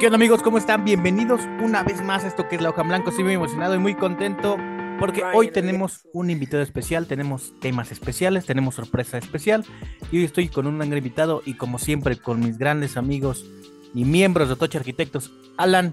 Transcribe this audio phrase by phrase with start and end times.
[0.00, 0.42] ¿Qué onda amigos?
[0.42, 0.82] ¿Cómo están?
[0.86, 3.10] Bienvenidos una vez más a esto que es La Hoja en Blanco.
[3.10, 4.56] Estoy muy emocionado y muy contento
[4.98, 9.62] porque hoy tenemos un invitado especial, tenemos temas especiales, tenemos sorpresa especial
[10.10, 13.44] y hoy estoy con un gran invitado y como siempre con mis grandes amigos
[13.92, 15.34] y miembros de Toche Arquitectos.
[15.58, 15.90] Alan,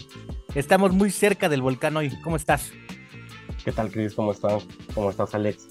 [0.56, 2.10] estamos muy cerca del volcán hoy.
[2.24, 2.72] ¿Cómo estás?
[3.66, 4.14] ¿Qué tal, Chris?
[4.14, 4.66] ¿Cómo estás?
[4.96, 5.68] ¿Cómo estás, Alex?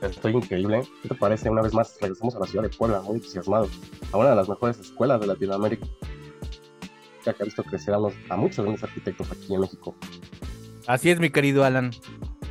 [0.00, 0.80] Estoy increíble.
[1.02, 1.50] ¿Qué te parece?
[1.50, 3.68] Una vez más regresamos a la ciudad de Puebla, muy entusiasmado,
[4.12, 5.86] a una de las mejores escuelas de Latinoamérica
[7.34, 9.94] que ha visto crecer a, muchos grandes arquitectos aquí en México.
[10.86, 11.90] Así es, mi querido Alan.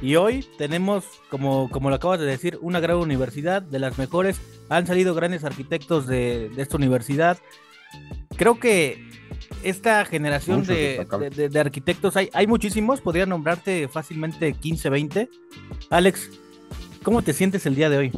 [0.02, 4.40] Y hoy tenemos, como, como lo acabas de decir, una gran universidad, de las mejores.
[4.70, 7.38] Han salido grandes arquitectos de, de esta universidad.
[8.38, 9.10] Creo que
[9.64, 15.30] esta generación de, de, de, arquitectos, hay, hay muchísimos, podría nombrarte fácilmente 15, 20.
[15.90, 16.30] Alex,
[17.04, 18.12] ¿cómo te sientes el día de hoy?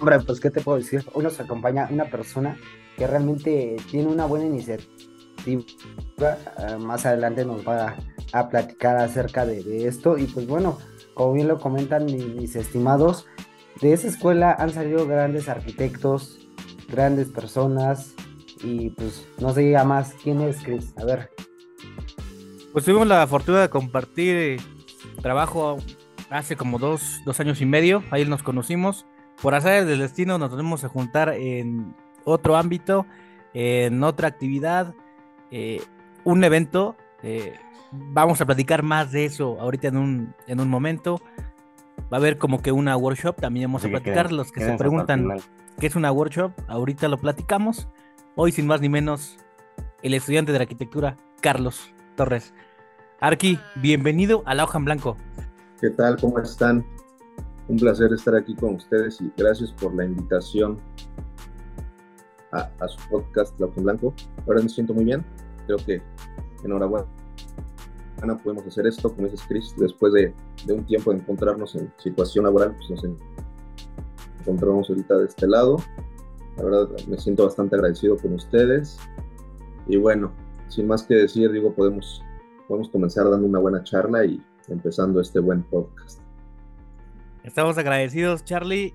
[0.00, 1.04] Hombre, pues, ¿qué te puedo decir?
[1.12, 2.58] Hoy nos acompaña una persona
[2.96, 4.90] que realmente tiene una buena iniciativa
[6.80, 7.96] más adelante nos va
[8.32, 10.18] a, platicar acerca de, esto.
[10.18, 10.78] Y pues bueno,
[11.14, 13.26] como bien lo comentan mis, mis, estimados,
[13.80, 16.48] de esa escuela han salido grandes arquitectos,
[16.88, 18.14] grandes personas.
[18.62, 20.14] Y pues no se diga más.
[20.22, 20.94] ¿Quién es Chris?
[20.96, 21.30] A ver.
[22.72, 24.56] Pues tuvimos la fortuna de compartir eh,
[25.22, 25.78] trabajo
[26.30, 28.02] hace como dos, dos años y medio.
[28.10, 29.06] Ahí nos conocimos.
[29.40, 33.06] Por azar del destino nos tenemos a juntar en otro ámbito,
[33.52, 34.94] en otra actividad
[35.50, 35.82] eh,
[36.24, 36.96] un evento.
[37.22, 37.54] Eh,
[37.92, 41.20] vamos a platicar más de eso ahorita en un, en un momento.
[42.12, 44.32] Va a haber como que una workshop, también vamos a platicar.
[44.32, 45.28] Los que se preguntan
[45.80, 47.88] qué es una workshop, ahorita lo platicamos.
[48.34, 49.38] Hoy, sin más ni menos,
[50.02, 52.52] el estudiante de arquitectura, Carlos Torres.
[53.20, 55.16] Arqui, bienvenido a la hoja en blanco.
[55.80, 56.16] ¿Qué tal?
[56.20, 56.84] ¿Cómo están?
[57.68, 60.78] Un placer estar aquí con ustedes y gracias por la invitación
[62.56, 64.14] a, a, su podcast en Blanco.
[64.46, 65.24] Ahora me siento muy bien.
[65.66, 66.02] Creo que
[66.64, 67.06] enhorabuena.
[68.42, 70.34] Podemos hacer esto, como dices Chris, después de,
[70.64, 73.18] de, un tiempo de encontrarnos en situación laboral, pues nos
[74.40, 75.76] encontramos ahorita de este lado.
[76.56, 78.98] La verdad, me siento bastante agradecido con ustedes.
[79.86, 80.32] Y bueno,
[80.68, 82.22] sin más que decir, digo, podemos,
[82.66, 86.20] podemos comenzar dando una buena charla y empezando este buen podcast.
[87.44, 88.94] Estamos agradecidos, Charlie,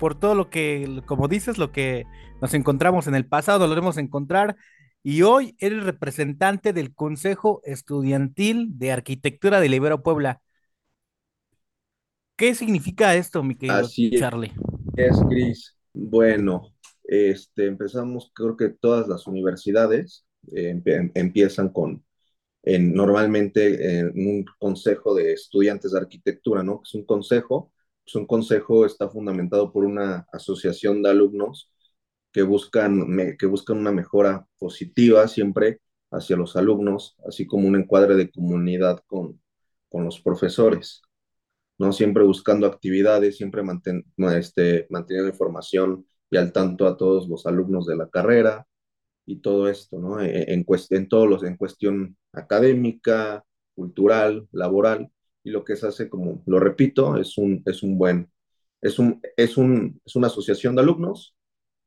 [0.00, 2.06] por todo lo que, como dices, lo que
[2.40, 4.56] nos encontramos en el pasado, lo debemos encontrar.
[5.02, 10.40] Y hoy eres representante del Consejo Estudiantil de Arquitectura de Libero Puebla.
[12.34, 14.52] ¿Qué significa esto, mi querido Así Charlie?
[14.96, 15.76] Es, Cris.
[15.92, 16.72] Bueno,
[17.04, 20.24] este, empezamos, creo que todas las universidades
[20.56, 20.80] eh,
[21.14, 22.02] empiezan con,
[22.62, 26.80] en, normalmente en un consejo de estudiantes de arquitectura, ¿no?
[26.82, 27.72] Es un consejo,
[28.04, 31.72] pues un consejo está fundamentado por una asociación de alumnos
[32.32, 33.06] que buscan,
[33.38, 35.80] que buscan una mejora positiva siempre
[36.10, 39.40] hacia los alumnos, así como un encuadre de comunidad con,
[39.88, 41.02] con los profesores,
[41.78, 41.92] ¿no?
[41.92, 44.04] Siempre buscando actividades, siempre manten,
[44.36, 48.66] este, manteniendo información y al tanto a todos los alumnos de la carrera
[49.26, 50.20] y todo esto, ¿no?
[50.22, 53.44] En, en todos los, en cuestión académica,
[53.74, 55.10] cultural, laboral,
[55.42, 58.30] y lo que se hace, como lo repito, es un, es un buen,
[58.80, 61.34] es un, es un, es una asociación de alumnos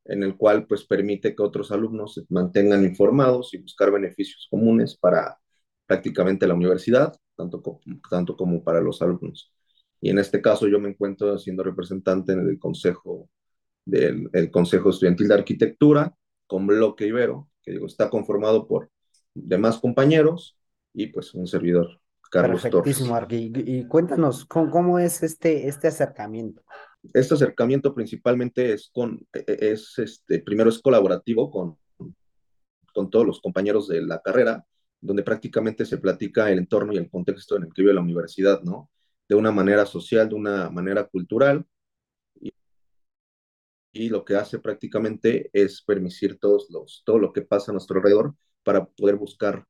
[0.05, 4.97] en el cual pues permite que otros alumnos se mantengan informados y buscar beneficios comunes
[4.97, 5.39] para
[5.85, 7.79] prácticamente la universidad, tanto, como,
[8.09, 9.53] tanto como para los alumnos.
[10.01, 13.29] Y en este caso yo me encuentro siendo representante en el consejo
[13.85, 16.15] del el Consejo Estudiantil de Arquitectura
[16.47, 18.91] con Bloque Ibero, que digo, está conformado por
[19.33, 20.57] demás compañeros
[20.93, 21.99] y pues un servidor,
[22.33, 23.39] Carlos Perfectísimo, Torres.
[23.39, 26.63] Y, y, cuéntanos, ¿cómo, ¿cómo, es este, este acercamiento?
[27.13, 31.77] Este acercamiento principalmente es con, es este, primero es colaborativo con,
[32.91, 34.65] con todos los compañeros de la carrera,
[34.99, 38.63] donde prácticamente se platica el entorno y el contexto en el que vive la universidad,
[38.63, 38.89] ¿no?
[39.29, 41.67] De una manera social, de una manera cultural,
[42.41, 42.51] y,
[43.91, 47.97] y lo que hace prácticamente es permitir todos los, todo lo que pasa a nuestro
[47.97, 48.33] alrededor
[48.63, 49.67] para poder buscar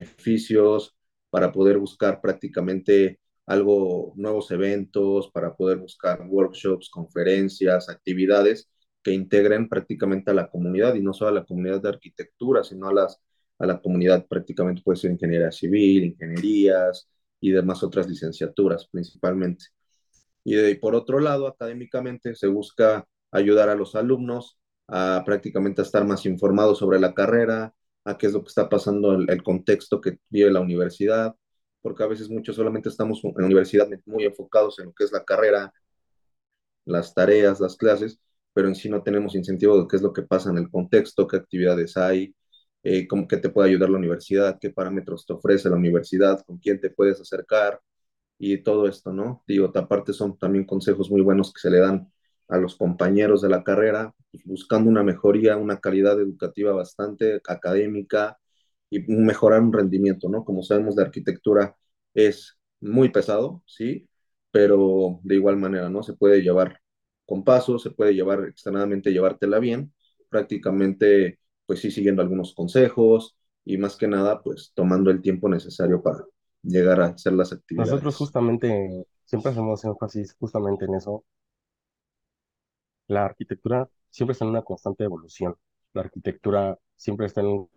[0.00, 0.95] beneficios,
[1.36, 8.70] para poder buscar prácticamente algo, nuevos eventos, para poder buscar workshops, conferencias, actividades
[9.02, 12.88] que integren prácticamente a la comunidad y no solo a la comunidad de arquitectura, sino
[12.88, 13.20] a, las,
[13.58, 17.06] a la comunidad prácticamente puede ser ingeniería civil, ingenierías
[17.38, 19.66] y demás otras licenciaturas principalmente.
[20.42, 26.24] Y, por otro lado, académicamente se busca ayudar a los alumnos a prácticamente estar más
[26.24, 27.74] informados sobre la carrera,
[28.06, 31.34] a qué es lo que está pasando, el, contexto que vive la universidad,
[31.82, 35.12] porque a veces muchos solamente estamos en la universidad muy enfocados en lo que es
[35.12, 35.72] la carrera,
[36.84, 38.20] las tareas, las clases,
[38.52, 41.26] pero en sí no tenemos incentivo de qué es lo que pasa en el contexto,
[41.26, 42.34] qué actividades hay,
[42.82, 46.58] eh, cómo, qué te puede ayudar la universidad, qué parámetros te ofrece la universidad, con
[46.58, 47.80] quién te puedes acercar
[48.38, 49.42] y todo esto, ¿no?
[49.46, 52.10] Digo, aparte son también consejos muy buenos que se le dan
[52.48, 54.14] a los compañeros de la carrera,
[54.44, 58.38] buscando una mejoría, una calidad educativa bastante académica
[58.90, 60.44] y mejorar un rendimiento, ¿no?
[60.44, 61.76] Como sabemos, la arquitectura
[62.14, 64.08] es muy pesado, ¿sí?
[64.50, 66.02] Pero de igual manera, ¿no?
[66.02, 66.78] Se puede llevar
[67.26, 69.92] con pasos, se puede llevar extremadamente, llevártela bien,
[70.28, 76.02] prácticamente, pues sí, siguiendo algunos consejos y más que nada, pues tomando el tiempo necesario
[76.02, 76.24] para
[76.62, 77.90] llegar a hacer las actividades.
[77.90, 81.24] Nosotros justamente siempre hacemos énfasis justamente en eso.
[83.08, 85.56] La arquitectura siempre está en una constante evolución.
[85.92, 87.70] La arquitectura siempre está en un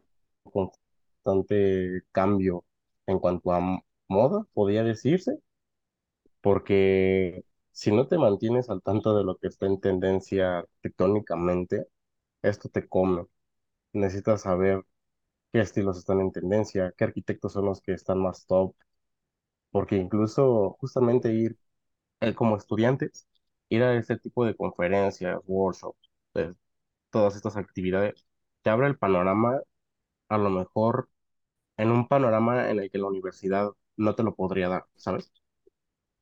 [0.44, 2.66] constante cambio
[3.08, 3.62] en cuanto a
[4.08, 5.40] moda, podría decirse,
[6.42, 11.88] porque si no te mantienes al tanto de lo que está en tendencia tectónicamente,
[12.42, 13.26] esto te come.
[13.94, 14.84] Necesitas saber
[15.54, 18.76] qué estilos están en tendencia, qué arquitectos son los que están más top,
[19.72, 21.58] porque incluso justamente ir
[22.22, 23.28] eh, como estudiantes,
[23.70, 26.00] ir a este tipo de conferencias, workshops,
[26.36, 26.54] eh,
[27.12, 28.28] todas estas actividades,
[28.64, 29.62] te abre el panorama,
[30.30, 31.10] a lo mejor
[31.78, 35.32] en un panorama en el que la universidad no te lo podría dar, ¿sabes?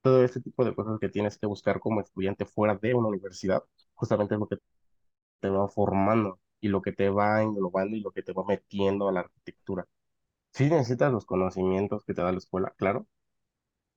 [0.02, 3.64] Todo este tipo de cosas que tienes que buscar como estudiante fuera de una universidad,
[3.96, 4.58] justamente es lo que
[5.42, 9.10] te va formando y lo que te va englobando y lo que te va metiendo
[9.10, 9.88] a la arquitectura.
[10.54, 13.08] Sí necesitas los conocimientos que te da la escuela, claro,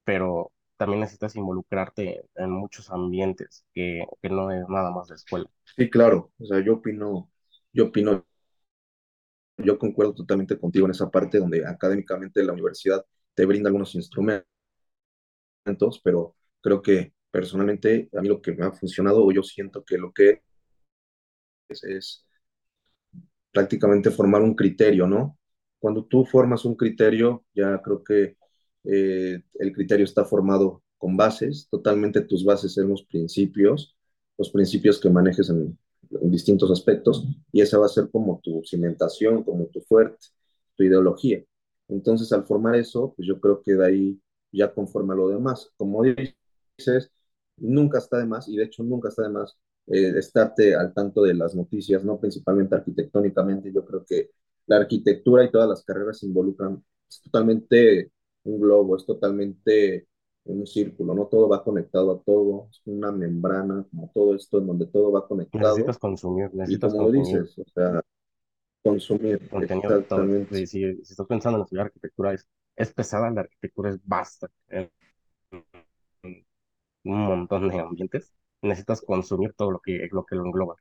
[0.04, 5.46] pero también necesitas involucrarte en muchos ambientes que, que no es nada más la escuela.
[5.76, 7.30] Sí, claro, o sea, yo opino,
[7.72, 8.24] yo opino,
[9.58, 13.04] yo concuerdo totalmente contigo en esa parte donde académicamente la universidad
[13.34, 14.44] te brinda algunos instrumentos,
[16.02, 19.98] pero creo que personalmente a mí lo que me ha funcionado, o yo siento que
[19.98, 20.42] lo que
[21.68, 22.24] es, es
[23.52, 25.38] prácticamente formar un criterio, ¿no?
[25.78, 28.36] Cuando tú formas un criterio, ya creo que
[28.84, 33.96] eh, el criterio está formado con bases, totalmente tus bases en los principios,
[34.38, 35.78] los principios que manejes en,
[36.22, 40.18] distintos aspectos, y esa va a ser como tu cimentación, como tu fuerte,
[40.76, 41.44] tu ideología.
[41.88, 45.70] Entonces, al formar eso, pues yo creo que de ahí ya conforma lo demás.
[45.76, 47.12] Como dices,
[47.56, 49.56] nunca está de más, y de hecho nunca está de más,
[49.86, 52.18] eh, estarte al tanto de las noticias, ¿no?
[52.18, 54.30] Principalmente arquitectónicamente, yo creo que
[54.66, 56.82] la arquitectura y todas las carreras involucran,
[57.24, 58.10] totalmente
[58.44, 60.08] un globo, es totalmente
[60.44, 61.26] un círculo, ¿no?
[61.26, 65.26] Todo va conectado a todo, es una membrana, como todo esto en donde todo va
[65.28, 65.58] conectado.
[65.60, 68.02] Necesitas consumir, Y necesitas como consumir dices, o sea,
[68.84, 70.30] consumir, contenido de todo.
[70.30, 70.54] exactamente.
[70.54, 74.48] Si, si, si estás pensando en estudiar arquitectura, es, es pesada, la arquitectura es vasta
[74.68, 74.90] en,
[75.52, 76.44] en
[77.04, 78.34] un montón de ambientes.
[78.62, 80.76] Necesitas consumir todo lo que, lo que lo engloba.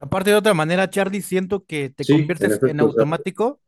[0.00, 3.04] Aparte de otra manera, Charlie, siento que te Sí, en conviertes en efecto, o sea,
[3.08, 3.60] automático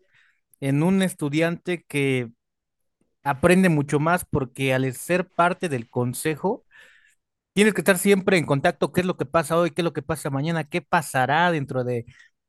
[0.61, 2.33] en un estudiante que
[3.23, 6.65] aprende mucho más porque al ser parte del consejo,
[7.53, 9.93] tienes que estar siempre en contacto, qué es lo que pasa hoy, qué es lo
[9.93, 12.07] que pasa mañana, qué pasará dentro de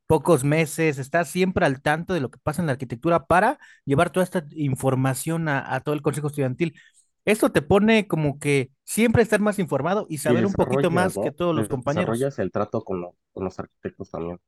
[0.07, 4.11] pocos meses, estar siempre al tanto de lo que pasa en la arquitectura para llevar
[4.11, 6.75] toda esta información a, a todo el consejo estudiantil.
[7.25, 11.19] Esto te pone como que siempre estar más informado y Y saber un poquito más
[11.19, 12.29] que todos los compañeros.
[12.29, 14.39] Desarrollas el trato con, lo- con los arquitectos también.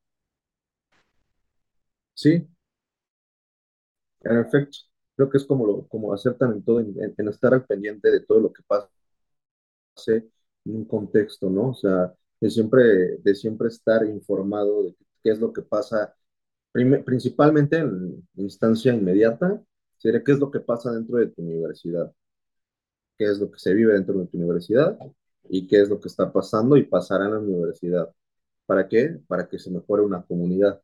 [2.15, 2.47] sí,
[4.25, 4.79] en efecto,
[5.15, 8.21] creo que es como, lo, como acertan en todo, en, en estar al pendiente de
[8.21, 8.89] todo lo que pase
[10.65, 11.69] en un contexto, ¿no?
[11.69, 16.15] O sea, de siempre, de siempre estar informado de qué es lo que pasa,
[17.05, 19.61] principalmente en instancia inmediata,
[19.97, 22.13] sería qué es lo que pasa dentro de tu universidad,
[23.17, 24.97] qué es lo que se vive dentro de tu universidad
[25.49, 28.13] y qué es lo que está pasando y pasará en la universidad.
[28.67, 29.19] ¿Para qué?
[29.27, 30.82] Para que se mejore una comunidad.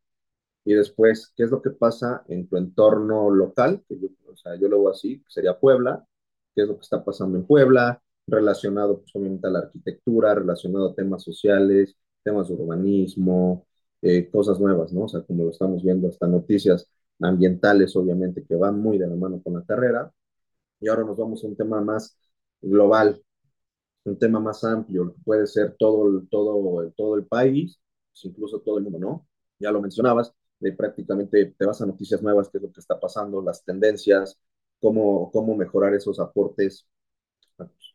[0.69, 3.83] Y después, ¿qué es lo que pasa en tu entorno local?
[3.87, 6.05] Que yo, o sea, yo lo veo así, sería Puebla,
[6.55, 8.01] ¿qué es lo que está pasando en Puebla?
[8.27, 13.65] Relacionado, pues, obviamente, a la arquitectura, relacionado a temas sociales, temas de urbanismo,
[14.03, 15.05] eh, cosas nuevas, ¿no?
[15.05, 16.87] O sea, como lo estamos viendo, hasta noticias
[17.19, 20.13] ambientales, obviamente, que van muy de la mano con la carrera.
[20.81, 22.17] Y ahora nos vamos a un tema más
[22.61, 23.21] global,
[24.05, 27.79] un tema más amplio, puede ser todo todo, todo el país,
[28.23, 29.27] incluso todo el mundo, ¿no?
[29.59, 32.99] Ya lo mencionabas, de prácticamente te vas a noticias nuevas, qué es lo que está
[32.99, 34.39] pasando, las tendencias,
[34.79, 36.87] cómo, cómo mejorar esos aportes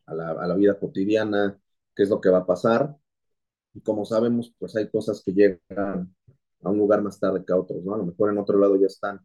[0.07, 1.59] a la, a la vida cotidiana,
[1.95, 2.97] qué es lo que va a pasar.
[3.75, 6.15] Y como sabemos, pues hay cosas que llegan
[6.63, 7.95] a un lugar más tarde que a otros, ¿no?
[7.95, 9.21] A lo mejor en otro lado ya están,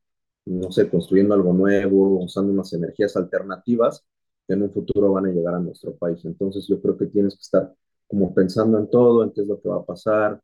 [0.45, 4.05] no sé, construyendo algo nuevo, usando unas energías alternativas
[4.47, 6.23] que en un futuro van a llegar a nuestro país.
[6.25, 7.75] Entonces yo creo que tienes que estar
[8.07, 10.41] como pensando en todo, en qué es lo que va a pasar,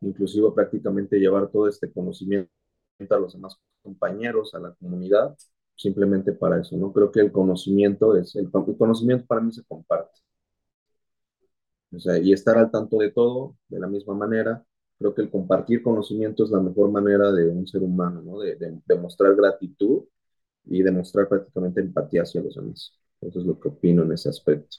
[0.00, 2.50] inclusive prácticamente llevar todo este conocimiento
[3.10, 5.36] a los demás compañeros, a la comunidad,
[5.76, 6.92] simplemente para eso, ¿no?
[6.92, 10.20] Creo que el conocimiento es, el, conocimiento para mí se comparte.
[11.92, 14.64] O sea, y estar al tanto de todo de la misma manera,
[14.98, 18.38] creo que el compartir conocimiento es la mejor manera de un ser humano, ¿no?
[18.40, 20.04] De, de, de mostrar gratitud
[20.66, 22.94] y demostrar prácticamente empatía hacia los demás.
[23.20, 24.78] Eso es lo que opino en ese aspecto.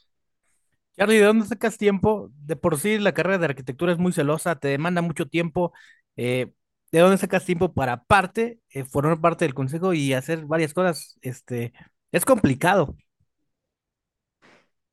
[0.99, 2.29] Charlie, ¿de dónde sacas tiempo?
[2.45, 5.73] De por sí la carrera de arquitectura es muy celosa, te demanda mucho tiempo.
[6.17, 6.53] Eh,
[6.91, 11.17] ¿de dónde sacas tiempo para aparte eh, formar parte del consejo y hacer varias cosas?
[11.21, 11.73] Este,
[12.11, 12.95] es complicado.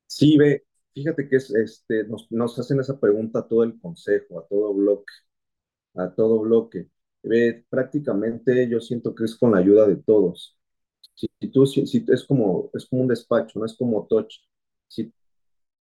[0.07, 4.39] Sí, ve, fíjate que es, este, nos, nos hacen esa pregunta a todo el consejo,
[4.39, 5.13] a todo bloque,
[5.95, 6.89] a todo bloque.
[7.23, 10.57] Ve, prácticamente yo siento que es con la ayuda de todos.
[11.15, 14.35] Si, tú, si es como, es como un despacho, no es como touch.
[14.87, 15.13] Si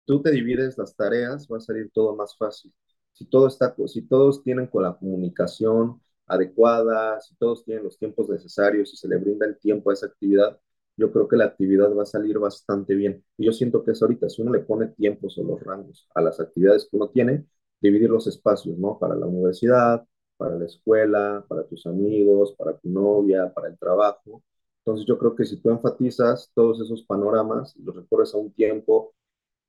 [0.06, 2.72] tú te divides las tareas, va a salir todo más fácil.
[3.12, 8.28] Si todo está, si todos tienen con la comunicación adecuada, si todos tienen los tiempos
[8.28, 10.58] necesarios, si se le brinda el tiempo a esa actividad,
[10.96, 13.24] yo creo que la actividad va a salir bastante bien.
[13.36, 16.20] Y yo siento que es ahorita, si uno le pone tiempos o los rangos a
[16.22, 17.46] las actividades que uno tiene,
[17.80, 18.98] dividir los espacios, ¿no?
[18.98, 24.42] Para la universidad, para la escuela, para tus amigos, para tu novia, para el trabajo.
[24.78, 29.14] Entonces yo creo que si tú enfatizas todos esos panoramas, los recorres a un tiempo,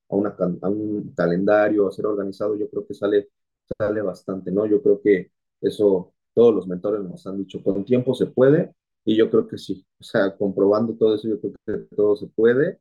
[0.09, 3.29] a, una, a un calendario, a ser organizado, yo creo que sale,
[3.77, 4.65] sale bastante, ¿no?
[4.65, 8.73] Yo creo que eso todos los mentores nos han dicho, con tiempo se puede,
[9.05, 12.27] y yo creo que sí, o sea, comprobando todo eso, yo creo que todo se
[12.27, 12.79] puede,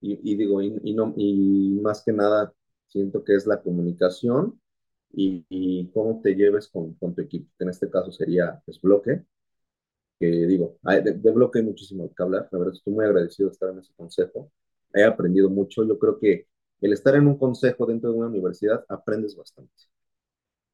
[0.00, 2.52] y, y digo, y, y, no, y más que nada,
[2.86, 4.60] siento que es la comunicación
[5.12, 8.80] y, y cómo te lleves con, con, tu equipo, que en este caso sería pues,
[8.80, 9.24] bloque,
[10.18, 13.52] que digo, de, de bloque hay muchísimo que hablar, la verdad estoy muy agradecido de
[13.52, 14.50] estar en ese consejo,
[14.92, 16.46] he aprendido mucho, yo creo que
[16.80, 19.72] el estar en un consejo dentro de una universidad, aprendes bastante.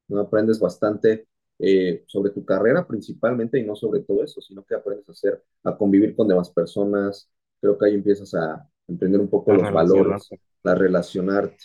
[0.07, 0.19] ¿no?
[0.19, 1.27] Aprendes bastante
[1.59, 5.43] eh, sobre tu carrera principalmente y no sobre todo eso, sino que aprendes a hacer,
[5.63, 7.29] a convivir con demás personas.
[7.61, 10.29] Creo que ahí empiezas a entender un poco los valores,
[10.63, 11.57] a relacionarte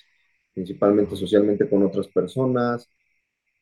[0.55, 2.89] principalmente socialmente con otras personas.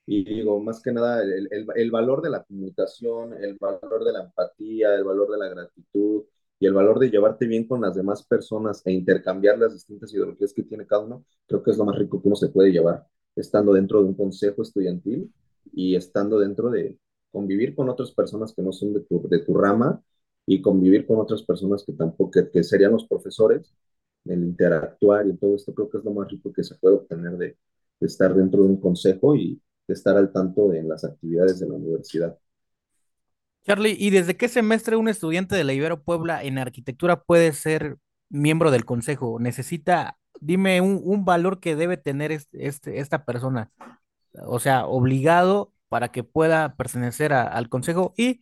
[0.06, 4.12] Y digo, más que nada, el, el, el valor de la comunicación, el valor de
[4.12, 6.25] la empatía, el valor de la gratitud,
[6.60, 10.52] y el valor de llevarte bien con las demás personas e intercambiar las distintas ideologías
[10.52, 13.06] que tiene cada uno, creo que es lo más rico que uno se puede llevar
[13.36, 15.32] estando dentro de un consejo estudiantil
[15.72, 16.98] y estando dentro de
[17.30, 20.02] convivir con otras personas que no son de tu, de tu rama
[20.46, 23.74] y convivir con otras personas que tampoco, que, que serían los profesores,
[24.24, 27.32] el interactuar y todo esto, creo que es lo más rico que se puede obtener
[27.36, 27.46] de,
[28.00, 31.68] de estar dentro de un consejo y de estar al tanto de las actividades de
[31.68, 32.38] la universidad.
[33.68, 37.98] Charlie, ¿y desde qué semestre un estudiante de la Ibero Puebla en arquitectura puede ser
[38.30, 39.38] miembro del consejo?
[39.38, 43.70] Necesita, dime un, valor que debe tener este, esta persona,
[44.46, 48.14] o sea, obligado para que pueda pertenecer al consejo.
[48.16, 48.40] Y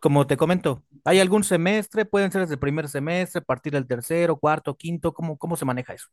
[0.00, 2.06] como te comento, ¿hay algún semestre?
[2.06, 5.12] ¿Pueden ser desde el primer semestre, partir del tercero, cuarto, quinto?
[5.12, 6.08] ¿Cómo, cómo se maneja eso?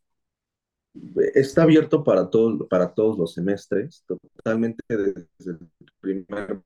[1.34, 5.58] Está abierto para, todo, para todos los semestres, totalmente desde el
[5.98, 6.60] primer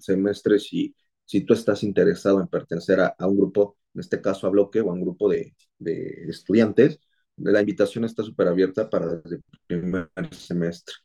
[0.00, 0.94] semestre, si
[1.30, 4.90] si tú estás interesado en pertenecer a, un grupo, en este caso a bloque o
[4.90, 6.98] a un grupo de, de estudiantes,
[7.36, 10.96] la invitación está súper abierta para desde el primer semestre.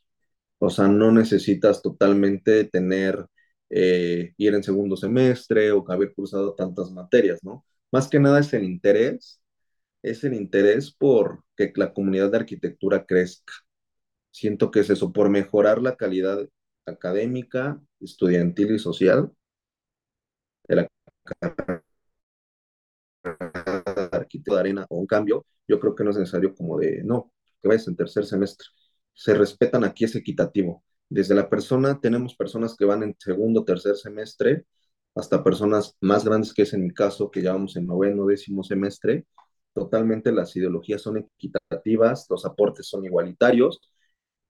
[0.58, 3.24] O sea, no necesitas totalmente tener,
[3.70, 7.64] eh, ir en segundo semestre o haber cursado tantas materias, ¿no?
[7.92, 9.40] Más que nada es el interés,
[10.02, 13.52] es el interés por que la comunidad de arquitectura crezca.
[14.32, 16.48] Siento que es eso, por mejorar la calidad
[16.86, 19.32] académica, estudiantil y social
[20.68, 20.88] de la
[24.12, 27.32] arquitecto de arena o un cambio, yo creo que no es necesario como de, no,
[27.62, 28.66] que vayas en tercer semestre.
[29.12, 30.84] Se respetan aquí, es equitativo.
[31.08, 34.66] desde la persona, tenemos personas que van en segundo, tercer semestre,
[35.14, 38.62] hasta personas más grandes, que es en mi caso, que ya vamos en noveno, décimo
[38.64, 39.26] semestre.
[39.72, 43.80] Totalmente las ideologías son equitativas, los aportes son igualitarios.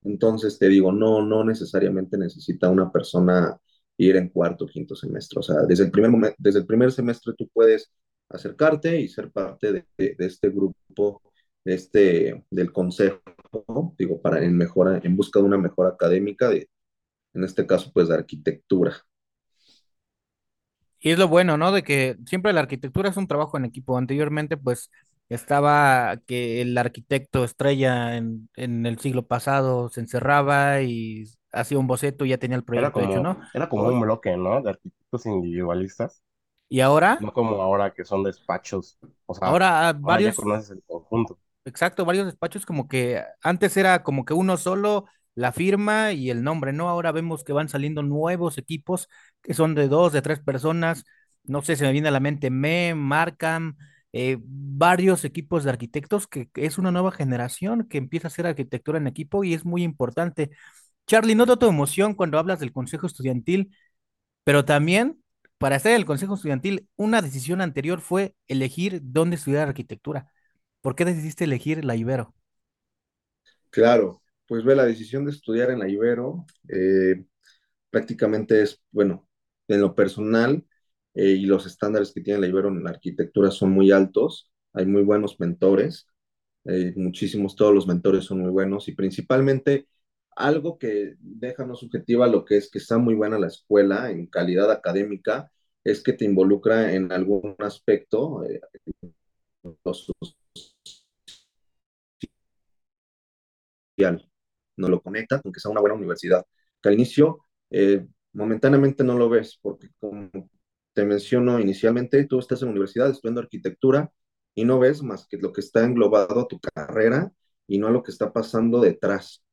[0.02, 3.58] Entonces, te digo, no, no necesariamente necesita una persona
[3.98, 5.40] ir en cuarto, quinto semestre.
[5.40, 7.92] O sea, desde el primer, desde el primer semestre tú puedes
[8.28, 11.22] acercarte y ser parte de, este grupo,
[11.64, 13.20] de este, del consejo,
[13.98, 16.68] digo, para en busca de una mejora académica, de,
[17.34, 18.96] en este caso, pues de arquitectura.
[20.98, 21.72] Y es lo bueno, ¿no?
[21.72, 23.96] De que siempre la arquitectura es un trabajo en equipo.
[23.96, 24.90] Anteriormente, pues
[25.28, 31.86] estaba que el arquitecto estrella en, en el siglo pasado se encerraba y hacía un
[31.86, 33.40] boceto y ya tenía el Era proyecto hecho, como, ¿no?
[33.52, 34.62] era como un bloque, ¿no?
[34.62, 36.22] De arquitectos individualistas,
[36.68, 38.98] y ahora, no como ahora que son despachos.
[39.26, 41.38] O sea, ahora ah, ya varios conoces el conjunto.
[41.64, 46.42] Exacto, varios despachos como que antes era como que uno solo, la firma y el
[46.42, 46.88] nombre, ¿no?
[46.88, 49.08] Ahora vemos que van saliendo nuevos equipos
[49.42, 51.04] que son de dos, de tres personas.
[51.44, 53.76] No sé, se me viene a la mente MEM, Markham,
[54.18, 58.96] eh, varios equipos de arquitectos que, es una nueva generación que empieza a hacer arquitectura
[58.96, 60.50] en equipo y es muy importante.
[61.06, 63.76] Charlie, noto tu emoción cuando hablas del consejo estudiantil,
[64.42, 65.22] pero también
[65.58, 70.32] para estar en el consejo estudiantil, una decisión anterior fue elegir dónde estudiar arquitectura.
[70.80, 72.34] ¿Por qué decidiste elegir la Ibero?
[73.68, 77.22] Claro, pues ve, la decisión de estudiar en la Ibero eh,
[77.90, 79.28] prácticamente es, bueno,
[79.68, 80.64] en lo personal
[81.16, 84.86] eh, y los estándares que tiene la Ibero en la arquitectura son muy altos, hay
[84.86, 86.06] muy buenos mentores,
[86.64, 89.88] eh, muchísimos, todos los mentores son muy buenos y principalmente
[90.36, 94.26] algo que deja no subjetiva lo que es que está muy buena la escuela en
[94.26, 95.50] calidad académica
[95.84, 98.60] es que te involucra en algún aspecto eh,
[99.82, 100.36] social,
[104.76, 106.44] no lo conecta con que sea una buena universidad.
[106.82, 110.30] Que al inicio, eh, momentáneamente no lo ves, porque como
[110.96, 114.12] te menciono inicialmente, tú estás en universidad estudiando arquitectura
[114.56, 117.32] y no ves más que lo que está englobado a tu carrera
[117.68, 119.44] y no a lo que está pasando detrás.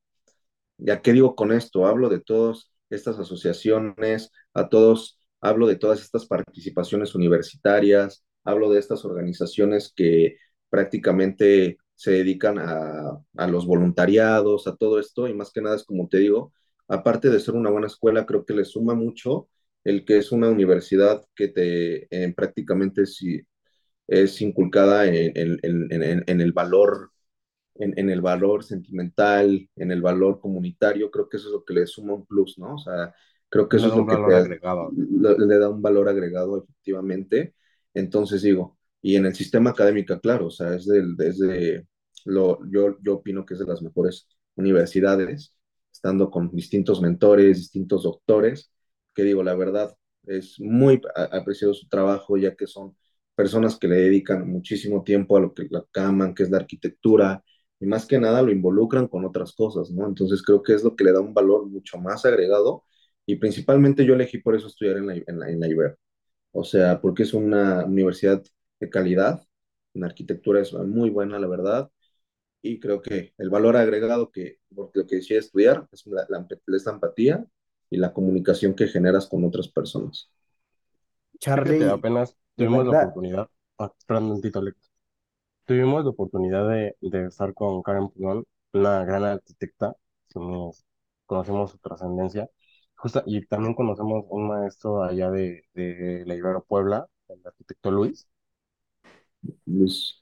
[0.78, 1.86] ¿Ya qué digo con esto?
[1.88, 8.80] Hablo de todas estas asociaciones, a todos, hablo de todas estas participaciones universitarias, hablo de
[8.80, 10.38] estas organizaciones que
[10.70, 15.84] prácticamente se dedican a, a los voluntariados, a todo esto, y más que nada es
[15.86, 16.54] como te digo,
[16.88, 19.50] aparte de ser una buena escuela, creo que le suma mucho
[19.84, 23.42] el que es una universidad que te eh, prácticamente si,
[24.08, 27.12] es inculcada en, en, en, en el valor
[27.76, 31.74] en, en, el valor sentimental, en el valor comunitario, creo que eso es lo que
[31.74, 32.76] le suma un plus, ¿no?
[32.76, 33.14] O sea,
[33.50, 37.56] creo que eso es lo que te, le, le da un valor agregado efectivamente.
[37.94, 41.88] Entonces digo, y en el sistema académico, claro, o sea, es, del, es de,
[42.26, 45.56] lo, yo, yo opino que es de las mejores universidades,
[45.92, 48.73] estando con distintos mentores, distintos doctores,
[49.14, 49.96] que digo, la verdad,
[50.26, 52.96] es muy apreciado su trabajo, ya que son
[53.36, 57.44] personas que le dedican muchísimo tiempo a lo que la aman, que es la arquitectura,
[57.80, 60.08] y más que nada lo involucran con otras cosas, ¿no?
[60.08, 62.86] Entonces creo que es lo que le da un valor mucho más agregado
[63.26, 65.98] y principalmente yo elegí por eso estudiar en la, en la, en la Ibero.
[66.52, 68.44] O sea, porque es una universidad
[68.80, 69.44] de calidad,
[69.94, 71.92] en arquitectura es muy buena, la verdad,
[72.62, 76.48] y creo que el valor agregado que, porque lo que decía estudiar es la, la,
[76.66, 77.46] la empatía
[77.94, 80.30] y la comunicación que generas con otras personas.
[81.62, 84.78] Fíjate, Charlie, apenas tuvimos la oportunidad, ah, espera un momentito, Alex.
[85.66, 89.96] Tuvimos la oportunidad de, de estar con Karen Pulón, una gran arquitecta,
[90.30, 90.86] somos-
[91.28, 92.50] conocemos su trascendencia,
[92.98, 98.28] justa, y también conocemos un maestro allá de, de la Ibero Puebla, el arquitecto Luis,
[99.68, 100.22] Luis.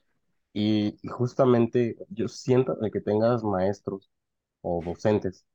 [0.52, 4.10] y, y justamente yo siento que tengas maestros
[4.62, 5.46] o docentes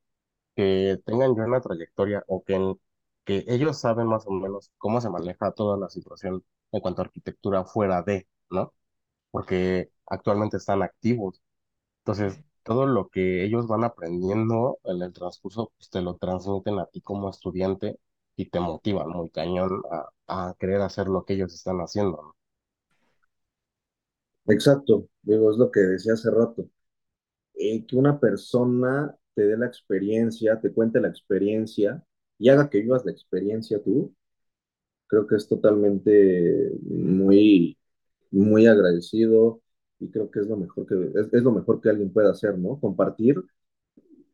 [0.58, 2.80] que tengan ya una trayectoria o que, en-
[3.26, 7.06] que ellos saben más o menos cómo se maneja toda la situación en cuanto a
[7.06, 8.74] arquitectura fuera de, ¿no?
[9.30, 11.42] Porque actualmente están activos.
[12.00, 16.86] Entonces, todo lo que ellos van aprendiendo en el transcurso, pues te lo transmiten a
[16.86, 18.00] ti como estudiante
[18.36, 19.82] y te motivan muy cañón
[20.26, 22.36] a, a querer hacer lo que ellos están haciendo, ¿no?
[24.46, 26.68] Exacto, digo, es lo que decía hace rato.
[27.56, 32.02] Eh, que una persona te dé la experiencia, te cuente la experiencia
[32.38, 34.12] y haga que vivas la experiencia tú,
[35.06, 37.78] creo que es totalmente muy,
[38.32, 39.62] muy agradecido
[40.00, 40.94] y creo que es lo mejor que,
[41.36, 42.80] es, lo mejor que alguien puede hacer, ¿no?
[42.80, 43.44] Compartir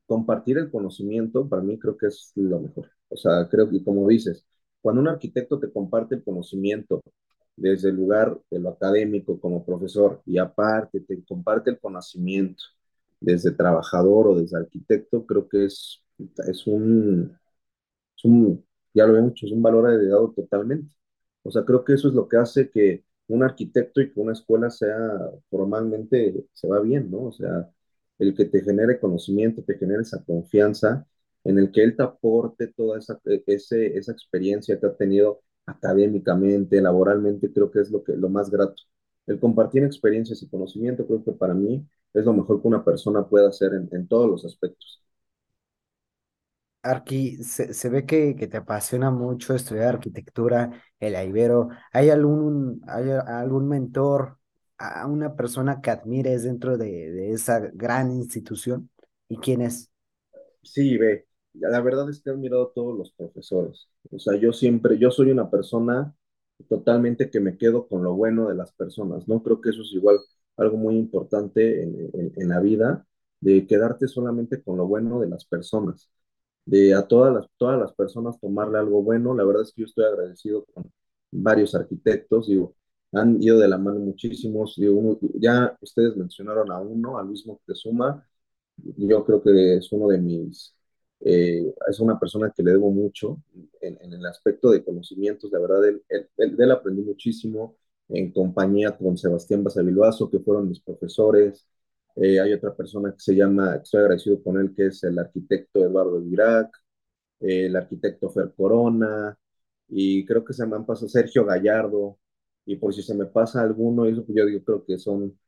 [0.07, 2.91] compartir el conocimiento, para mí creo que es lo mejor.
[3.09, 4.47] O sea, creo que como dices,
[4.81, 7.03] cuando un arquitecto te comparte el conocimiento
[7.57, 12.65] desde el lugar de lo académico como profesor y aparte te comparte el conocimiento
[13.25, 16.03] desde trabajador o desde arquitecto, creo que es
[16.49, 20.89] Es un, ya lo dicho, es un valor agregado totalmente.
[21.43, 24.33] O sea, creo que eso es lo que hace que un arquitecto y que una
[24.33, 24.99] escuela sea
[25.51, 27.25] formalmente, se va bien, ¿no?
[27.25, 27.71] O sea,
[28.19, 31.07] el que te genere conocimiento, te genere esa confianza,
[31.45, 35.41] en el que él te aporte toda esa, e, ese, esa experiencia que ha tenido
[35.67, 38.83] académicamente, laboralmente, creo que es lo, que, lo más grato.
[39.27, 43.27] El compartir experiencias y conocimiento, creo que para mí es lo mejor que una persona
[43.29, 45.03] pueda hacer en, en todos los aspectos.
[46.83, 51.71] Arqui, se, se ve que, que te apasiona mucho estudiar arquitectura, el Ibero.
[51.93, 54.39] ¿Hay algún, hay algún mentor,
[54.77, 58.91] a una persona que admires dentro de, de esa gran institución?
[59.29, 59.91] ¿Y quién es?
[60.63, 63.89] Sí, ve, la verdad es que he admirado a todos los profesores.
[64.11, 66.15] O sea, yo siempre, yo soy una persona
[66.69, 69.43] totalmente que me quedo con lo bueno de las personas, ¿no?
[69.43, 70.19] Creo que eso es igual
[70.57, 73.07] algo muy importante en, la vida,
[73.41, 76.11] de quedarte solamente con lo bueno de las personas,
[76.67, 79.35] de a todas las, todas las personas tomarle algo bueno.
[79.35, 80.91] La verdad es que yo estoy agradecido con
[81.31, 82.75] varios arquitectos, digo,
[83.13, 87.47] han ido de la mano muchísimos, digo, uno- ya ustedes mencionaron a uno, a Luis
[87.47, 88.27] Moctezuma,
[88.77, 90.75] yo creo que es uno de mis,
[91.21, 93.39] eh, es una persona que le debo mucho
[93.81, 97.77] en, el aspecto de conocimientos, la verdad, él, él, él aprendí muchísimo
[98.09, 101.67] en compañía con Sebastián Basavilbaso, que fueron mis profesores.
[102.17, 105.81] Eh, hay otra persona que se llama, estoy agradecido con él, que es el arquitecto
[105.85, 106.71] Eduardo Virac,
[107.41, 109.39] eh, el arquitecto Fer Corona,
[109.89, 112.19] y creo que se me han pasado Sergio Gallardo,
[112.67, 115.39] y por si se me pasa alguno, yo creo que son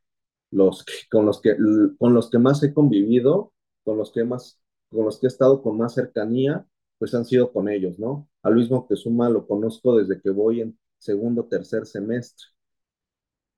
[0.51, 1.57] los que, con los que,
[1.99, 3.53] con los que más he convivido,
[3.85, 6.66] con los que más, con los que he estado con más cercanía,
[6.99, 8.29] pues han sido con ellos, ¿no?
[8.42, 12.47] A Luis Moctezuma lo conozco desde que voy en segundo, tercer semestre.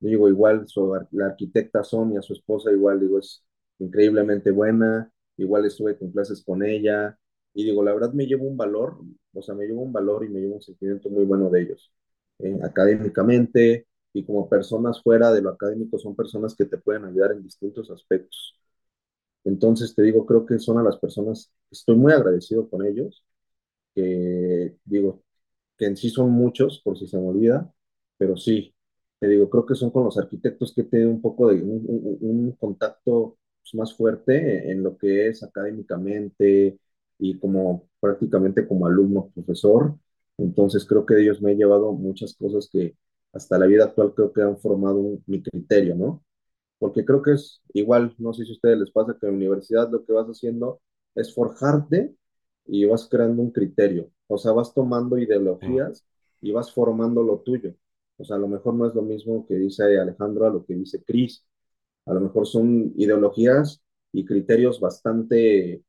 [0.01, 3.45] Digo, igual su, la arquitecta Sonia, su esposa, igual, digo, es
[3.81, 7.19] increíblemente buena, igual estuve con clases con ella,
[7.53, 8.99] y digo, la verdad me llevo un valor,
[9.35, 11.93] o sea, me llevo un valor y me llevo un sentimiento muy bueno de ellos,
[12.39, 17.33] eh, académicamente y como personas fuera de lo académico, son personas que te pueden ayudar
[17.33, 18.57] en distintos aspectos.
[19.45, 23.25] Entonces, te digo, creo que son a las personas, estoy muy agradecido con ellos,
[23.95, 25.23] que digo,
[25.79, 27.73] que en sí son muchos, por si se me olvida,
[28.19, 28.75] pero sí,
[29.21, 33.38] te digo, creo que son con los arquitectos que te un poco de un, contacto
[33.62, 36.79] pues, más fuerte en lo que es académicamente
[37.19, 39.97] y como prácticamente como alumno, profesor.
[40.38, 42.97] Entonces creo que de ellos me he llevado muchas cosas que
[43.33, 46.23] hasta la vida actual creo que han formado mi criterio, ¿no?
[46.79, 49.37] porque creo que es igual, no sé si a ustedes les pasa que en la
[49.38, 50.81] universidad lo que vas haciendo
[51.14, 52.14] es forjarte
[52.69, 56.07] y vas creando un criterio, o sea, vas tomando ideologías
[56.43, 57.75] y vas formando lo tuyo.
[58.19, 60.75] O sea, a lo mejor no es lo mismo que dice Alejandro a lo que
[60.75, 61.47] dice Cris,
[62.07, 65.85] a lo mejor son ideologías y criterios bastante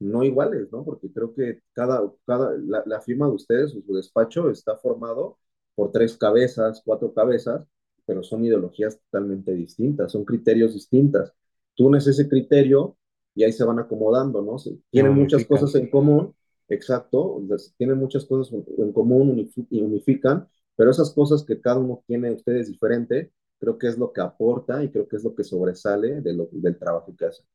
[0.00, 0.84] no iguales, ¿no?
[0.84, 5.38] Porque creo que cada, cada la, la firma de ustedes, su despacho, está formado
[5.74, 7.66] por tres cabezas, cuatro cabezas,
[8.06, 11.32] pero son ideologías totalmente distintas, son criterios distintas.
[11.74, 12.96] Tú unes ese criterio
[13.40, 14.58] y ahí se van acomodando, ¿no?
[14.58, 16.34] Se, tienen muchas cosas en común,
[16.68, 17.40] exacto,
[17.76, 22.68] tienen muchas cosas en común y unifican, pero esas cosas que cada uno tiene ustedes
[22.68, 26.32] diferente, creo que es lo que aporta y creo que es lo que sobresale de
[26.34, 27.46] lo, del trabajo que hacen.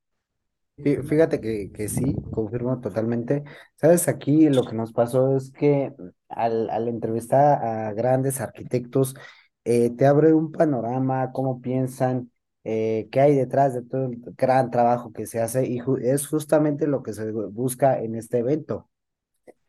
[0.78, 3.44] Fí- Fíjate que, que sí, confirmo totalmente.
[3.76, 5.94] Sabes, aquí lo que nos pasó es que
[6.30, 9.16] al, al entrevistar a grandes arquitectos,
[9.64, 12.32] eh, te abre un panorama, cómo piensan,
[12.66, 16.88] eh, qué hay detrás de todo el gran trabajo que se hace y es justamente
[16.88, 18.90] lo que se bu- busca en este evento,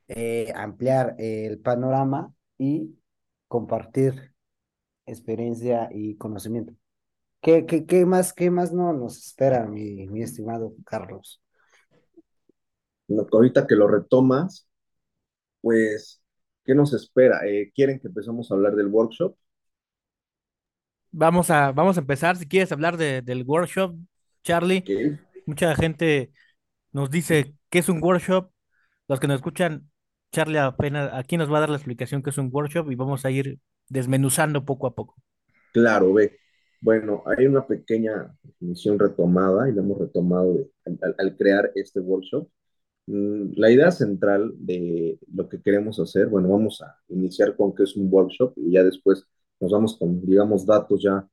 [0.08, 2.98] eh, ampliar el panorama y
[3.48, 4.32] compartir
[5.06, 6.74] experiencia y conocimiento.
[7.42, 11.42] ¿Qué, qué, qué más, qué más no nos espera, mi, estimado Carlos?
[13.08, 14.68] No, Ahorita que lo retomas,
[15.62, 16.22] pues,
[16.64, 17.46] ¿qué nos espera?
[17.48, 19.36] Eh, ¿quieren que empecemos a hablar del workshop?
[21.18, 22.36] Vamos a, vamos a empezar.
[22.36, 23.96] Si quieres hablar de- del workshop,
[24.44, 24.84] Charlie,
[25.46, 26.30] mucha gente
[26.92, 28.50] nos dice qué es un workshop.
[29.08, 29.90] Los que nos escuchan,
[30.32, 33.24] Charlie apenas aquí nos va a dar la explicación qué es un workshop y vamos
[33.24, 35.14] a ir desmenuzando poco a poco.
[35.72, 36.38] claro, ve.
[36.80, 41.72] Bueno, hay una pequeña definición retomada y la hemos retomado de- al, al- al crear
[41.74, 42.48] este workshop.
[43.06, 47.84] Mm, La idea central de lo que queremos hacer, bueno, vamos a iniciar con qué
[47.84, 49.24] es un workshop y ya después
[49.60, 51.26] nos vamos con, digamos, datos ya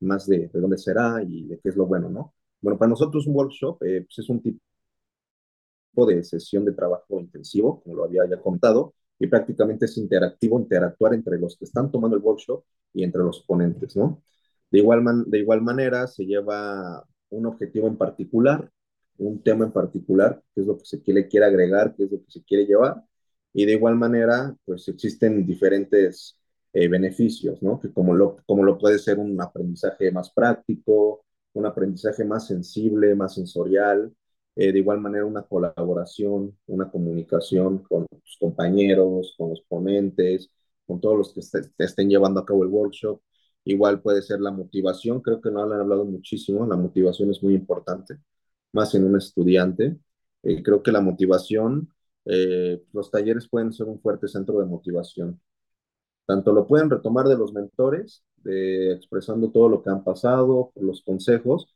[0.00, 2.34] más de, de dónde será y de qué es lo bueno, ¿no?
[2.60, 4.60] Bueno, para nosotros un workshop eh, pues es un tipo
[6.06, 11.14] de sesión de trabajo intensivo, como lo había ya contado, y prácticamente es interactivo, interactuar
[11.14, 14.22] entre los que están tomando el workshop y entre los ponentes, ¿no?
[14.70, 18.70] De igual, man, de igual manera se lleva un objetivo en particular,
[19.18, 22.18] un tema en particular, qué es lo que se quiere, quiere agregar, qué es lo
[22.24, 23.04] que se quiere llevar.
[23.52, 26.38] Y de igual manera, pues existen diferentes
[26.72, 27.78] eh, beneficios, ¿no?
[27.80, 33.14] Que como lo, como lo puede ser un aprendizaje más práctico, un aprendizaje más sensible,
[33.14, 34.12] más sensorial,
[34.56, 40.50] eh, de igual manera una colaboración, una comunicación con tus compañeros, con los ponentes,
[40.86, 41.40] con todos los que
[41.84, 43.20] estén llevando a cabo el workshop.
[43.64, 47.54] Igual puede ser la motivación, creo que no han hablado muchísimo, la motivación es muy
[47.54, 48.16] importante,
[48.72, 49.96] más en un estudiante.
[50.42, 51.88] Eh, creo que la motivación,
[52.24, 55.40] eh, los talleres pueden ser un fuerte centro de motivación.
[56.26, 61.02] Tanto lo pueden retomar de los mentores, de, expresando todo lo que han pasado, los
[61.02, 61.68] consejos,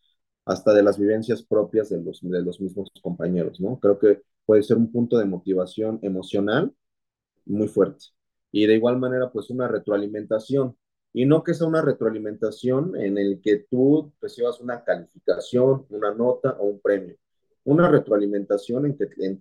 [0.45, 3.79] hasta de las vivencias propias de los, de los mismos compañeros, ¿no?
[3.81, 6.73] Creo que puede ser un punto de motivación emocional
[7.47, 8.07] muy fuerte.
[8.53, 10.77] Y de igual manera, pues una retroalimentación.
[11.13, 16.57] Y no que sea una retroalimentación en el que tú recibas una calificación, una nota
[16.61, 17.17] o un premio.
[17.67, 18.97] Una retroalimentación en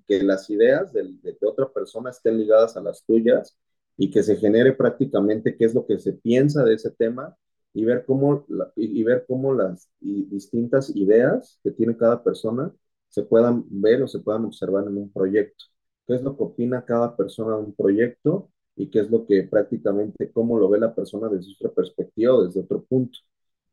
[0.08, 3.58] que, las ideas de, de otra persona estén ligadas a las tuyas
[3.98, 7.38] y que se genere prácticamente qué es lo que se piensa de ese tema
[7.74, 12.74] y ver cómo, y, ver cómo las distintas ideas que tiene cada persona
[13.10, 15.66] se puedan ver o se puedan observar en un proyecto.
[16.08, 19.44] ¿Qué es lo que opina cada persona de un proyecto y qué es lo que
[19.44, 23.20] prácticamente, cómo lo ve la persona desde otra perspectiva o desde otro punto?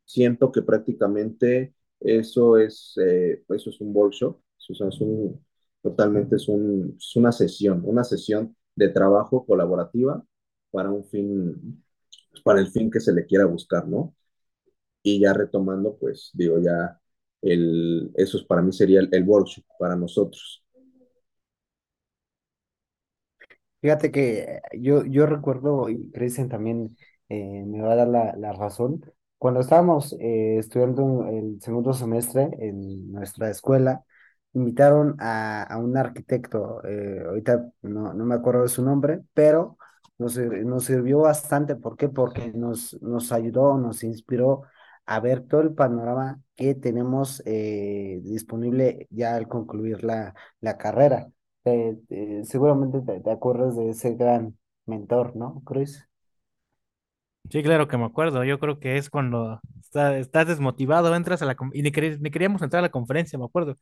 [0.05, 5.45] Siento que prácticamente eso es, eh, eso es un workshop, eso es un,
[5.81, 10.23] totalmente es, un, es una sesión, una sesión de trabajo colaborativa
[10.71, 11.83] para un fin
[12.43, 14.15] para el fin que se le quiera buscar, ¿no?
[15.03, 16.99] Y ya retomando, pues digo, ya
[17.41, 20.63] el, eso es, para mí sería el, workshop para nosotros.
[23.81, 26.95] Fíjate que yo, yo recuerdo, y Cristian también
[27.27, 29.01] eh, me va a dar la, la razón,
[29.43, 34.05] cuando estábamos eh, estudiando el segundo semestre en nuestra escuela,
[34.53, 39.77] invitaron a, a un arquitecto, eh, ahorita no, no me acuerdo de su nombre, pero
[40.17, 41.75] nos, nos sirvió bastante.
[41.75, 42.07] ¿Por qué?
[42.07, 44.61] Porque nos, nos ayudó, nos inspiró
[45.05, 51.29] a ver todo el panorama que tenemos eh, disponible ya al concluir la, la carrera.
[52.43, 56.07] seguramente te, acuerdas de ese gran mentor, ¿no, Cruz?
[57.49, 58.43] Sí, claro que me acuerdo.
[58.43, 59.59] Yo creo que es cuando
[60.17, 61.55] estás desmotivado, entras a la...
[61.73, 63.77] Y ni, ni queríamos entrar a la conferencia, me acuerdo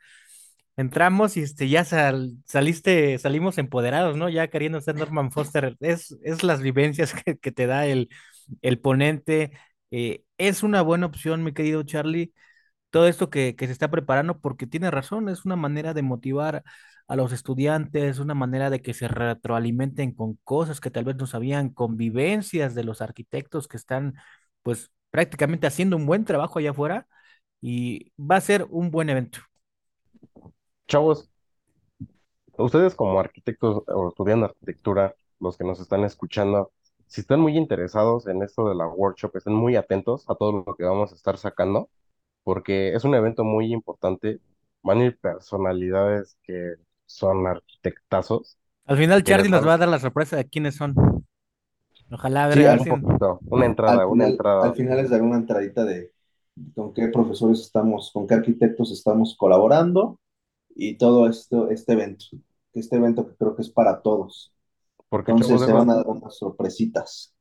[0.77, 4.29] entramos y este, ya saliste, salimos empoderados, ¿no?
[4.29, 5.77] Ya queriendo ser Norman Foster.
[5.81, 8.09] Es, es las vivencias que, que te da el,
[8.61, 9.51] el ponente.
[9.91, 12.33] Eh, es una buena opción, mi querido Charlie,
[12.89, 16.63] todo esto que, que se está preparando, porque tiene razón, es una manera de motivar
[17.11, 21.27] a los estudiantes, una manera de que se retroalimenten con cosas que tal vez no
[21.27, 24.13] sabían, convivencias de los arquitectos que están,
[24.63, 27.07] pues, prácticamente haciendo un buen trabajo allá afuera
[27.59, 29.39] y va a ser un buen evento.
[30.87, 31.29] Chavos,
[32.57, 36.71] ustedes como arquitectos o estudiando arquitectura, los que nos están escuchando,
[37.07, 40.75] si están muy interesados en esto de la workshop, estén muy atentos a todo lo
[40.77, 41.89] que vamos a estar sacando,
[42.43, 44.39] porque es un evento muy importante.
[44.81, 46.75] Van a ir personalidades que
[47.13, 48.57] son arquitectazos.
[48.85, 50.95] Al final, Charlie nos va a dar la sorpresa de quiénes son.
[52.11, 52.57] Ojalá ver
[53.45, 54.65] una entrada, una entrada.
[54.65, 56.11] Al final les daré una entradita de
[56.75, 60.19] con qué profesores estamos, con qué arquitectos estamos colaborando
[60.75, 62.25] y todo esto, este evento,
[62.73, 64.53] este evento que creo que es para todos.
[65.09, 67.33] Porque Entonces se van a dar unas sorpresitas.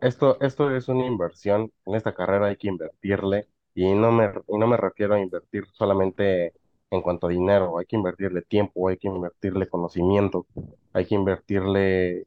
[0.00, 4.58] Esto, esto es una inversión, en esta carrera hay que invertirle y no me, y
[4.58, 6.54] no me refiero a invertir solamente
[6.90, 10.46] en cuanto a dinero, hay que invertirle tiempo, hay que invertirle conocimiento,
[10.92, 12.26] hay que invertirle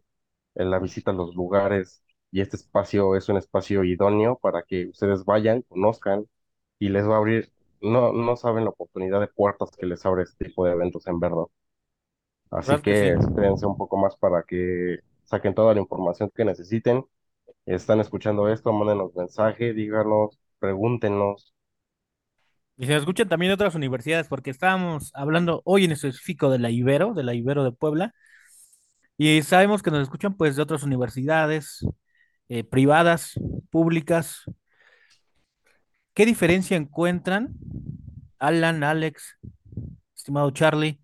[0.56, 4.88] en la visita a los lugares y este espacio es un espacio idóneo para que
[4.90, 6.28] ustedes vayan, conozcan
[6.80, 10.24] y les va a abrir no, no saben la oportunidad de puertas que les abre
[10.24, 11.46] este tipo de eventos en verdad.
[12.52, 17.06] Así que, espérense un poco más para que saquen toda la información que necesiten.
[17.66, 21.56] Están escuchando esto, mándenos mensaje, díganos, pregúntenos.
[22.80, 27.14] Y se escuchan también otras universidades, porque estábamos hablando hoy en específico de la Ibero,
[27.14, 28.16] de la Ibero de Puebla,
[29.18, 31.86] y sabemos que nos escuchan pues de otras universidades
[32.48, 33.34] eh, privadas,
[33.70, 34.46] públicas,
[36.20, 37.56] ¿Qué diferencia encuentran,
[38.40, 39.38] Alan, Alex,
[40.14, 41.00] estimado Charlie,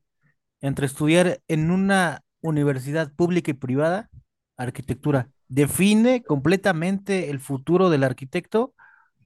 [0.59, 4.09] entre estudiar en una universidad pública y privada,
[4.57, 5.29] arquitectura?
[5.47, 8.73] ¿Define completamente el futuro del arquitecto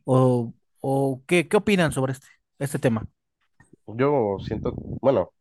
[0.04, 0.54] o,
[1.26, 2.28] qué, qué opinan sobre este,
[2.60, 3.08] este tema?
[3.88, 5.34] Yo siento, bueno,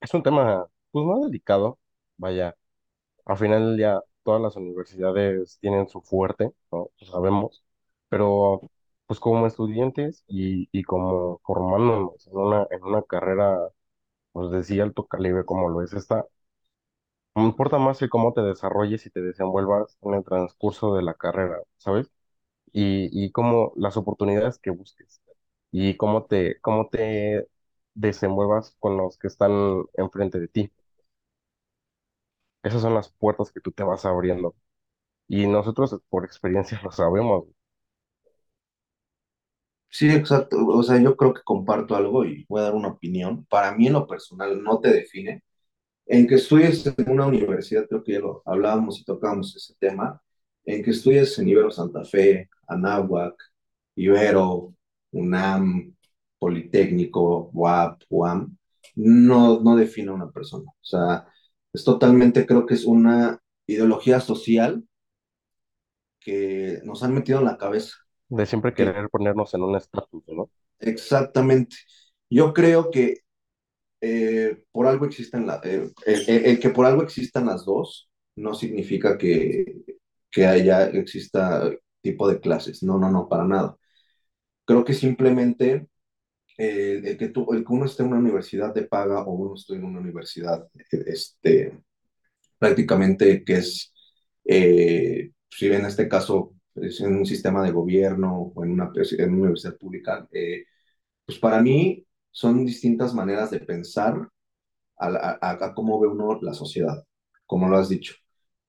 [0.00, 1.78] es un tema pues no delicado,
[2.18, 2.56] vaya,
[3.26, 6.90] al final ya todas las universidades tienen su fuerte, ¿no?
[7.10, 7.64] Sabemos,
[8.08, 8.62] pero
[9.06, 13.58] pues como estudiantes y, y como formándonos en una, en una carrera,
[14.32, 16.26] pues de sí alto calibre como lo es esta,
[17.36, 21.58] importa más el cómo te desarrolles y te desenvuelvas en el transcurso de la carrera,
[21.78, 22.10] ¿sabes?
[22.72, 25.22] Y, y cómo las oportunidades que busques
[25.70, 27.48] y cómo te, cómo te
[27.94, 30.72] desenvuelvas con los que están enfrente de ti.
[32.62, 34.54] Esas son las puertas que tú te vas abriendo.
[35.28, 37.46] Y nosotros por experiencia lo sabemos.
[39.90, 40.56] Sí, exacto.
[40.66, 43.44] O sea, yo creo que comparto algo y voy a dar una opinión.
[43.46, 45.42] Para mí, en lo personal, no te define.
[46.06, 50.22] En que estudies en una universidad, creo que ya lo hablábamos y tocábamos ese tema,
[50.64, 53.36] en que estudies en Ibero Santa Fe, Anáhuac,
[53.96, 54.74] Ibero,
[55.12, 55.94] UNAM,
[56.38, 58.56] Politécnico, UAP, UAM,
[58.96, 60.64] no, no define a una persona.
[60.70, 61.26] O sea,
[61.72, 64.84] es totalmente, creo que es una ideología social
[66.20, 67.94] que nos han metido en la cabeza.
[68.30, 70.50] De siempre Que querer ponernos en un estatus, ¿no?
[70.80, 71.76] exactamente.
[72.30, 73.18] Yo creo que
[74.02, 78.10] eh, por algo existen la, eh, el, el- el que por algo existan las dos
[78.36, 79.82] no significa que,
[80.30, 81.70] que haya, exista
[82.02, 82.82] tipo de clases.
[82.82, 83.76] No, no, no, para nada.
[84.68, 85.88] Creo que simplemente
[86.58, 89.54] eh, el que tú, el que uno esté en una universidad de paga o uno
[89.56, 90.68] esté en una universidad
[91.06, 91.78] este,
[92.58, 93.92] prácticamente que es,
[94.44, 99.30] eh, si en este caso es en un sistema de gobierno o en una, en
[99.34, 100.64] una universidad pública, eh,
[101.26, 104.28] pues para mí son distintas maneras de pensar
[104.98, 105.08] a,
[105.40, 107.04] a- a cómo ve uno la sociedad,
[107.46, 108.14] como lo has dicho.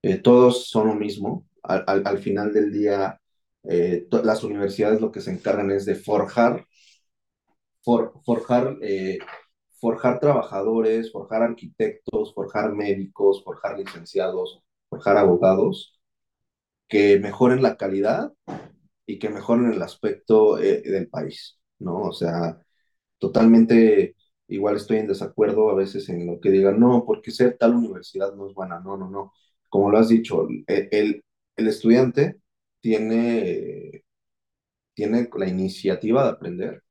[0.01, 1.45] Eh, todos son lo mismo.
[1.63, 3.18] Al, al- al final del día,
[3.63, 6.65] eh, las universidades lo que se encargan es de forjar,
[7.83, 9.19] for- forjar, eh,
[9.79, 15.99] forjar trabajadores, forjar arquitectos, forjar médicos, forjar licenciados, forjar abogados,
[16.87, 18.33] que mejoren la calidad
[19.05, 22.03] y que mejoren el aspecto, eh, del país, ¿no?
[22.03, 22.59] O sea,
[23.19, 24.15] totalmente
[24.47, 28.35] igual estoy en desacuerdo a veces en lo que digan, no, porque ser tal universidad
[28.35, 29.33] no es buena, no, no, no.
[29.69, 31.25] Como lo has dicho, el, el,
[31.57, 32.37] el estudiante
[32.81, 34.03] tiene,
[34.93, 36.83] tiene la iniciativa de aprender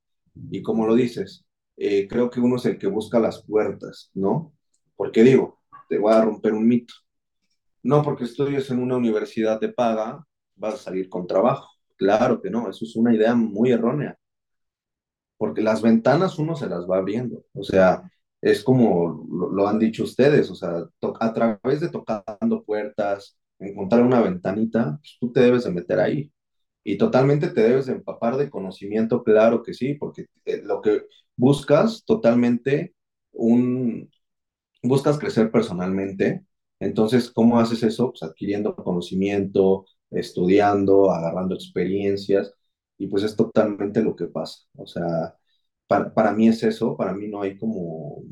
[0.50, 1.44] y como lo dices,
[1.76, 4.54] eh, creo que uno es el que busca las puertas, ¿no?
[4.96, 6.94] Porque digo, te voy a romper un mito.
[7.82, 10.24] No porque estudies en una universidad de paga,
[10.56, 11.68] vas a salir con trabajo.
[11.96, 14.18] Claro que no, eso es una idea muy errónea
[15.38, 18.02] porque las ventanas uno se las va abriendo, o sea,
[18.42, 20.84] es como lo, lo han dicho ustedes, o sea,
[21.20, 26.32] a través de tocando puertas, encontrar una ventanita, pues tú te debes de meter ahí
[26.84, 31.02] y totalmente te debes de empapar de conocimiento, claro que sí, porque eh, lo que
[31.36, 32.94] buscas totalmente
[33.32, 34.10] un,
[34.82, 36.44] buscas crecer personalmente,
[36.80, 38.10] entonces, ¿cómo haces eso?
[38.10, 42.54] Pues adquiriendo conocimiento, estudiando, agarrando experiencias,
[42.98, 44.60] y pues es totalmente lo que pasa.
[44.76, 45.36] O sea,
[45.86, 48.22] para, para mí es eso, para mí no hay como,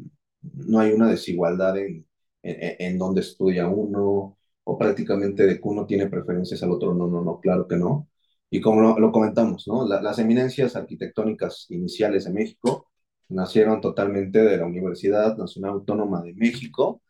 [0.42, 2.06] no hay una desigualdad en,
[2.42, 4.35] en, en donde estudia uno,
[4.66, 8.08] o prácticamente de que uno tiene preferencias al otro, no, no, no, claro que no.
[8.50, 9.86] Y como lo, lo comentamos, ¿no?
[9.88, 12.88] La- las eminencias arquitectónicas iniciales de México
[13.28, 17.02] nacieron totalmente de la Universidad Nacional Autónoma de México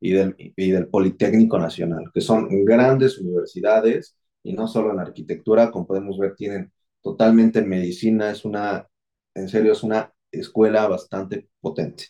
[0.00, 5.70] y del, y del Politécnico Nacional, que son grandes universidades y no solo en arquitectura,
[5.70, 6.72] como podemos ver, tienen
[7.02, 8.86] totalmente en medicina, es una,
[9.34, 12.06] en serio, es una escuela bastante potente.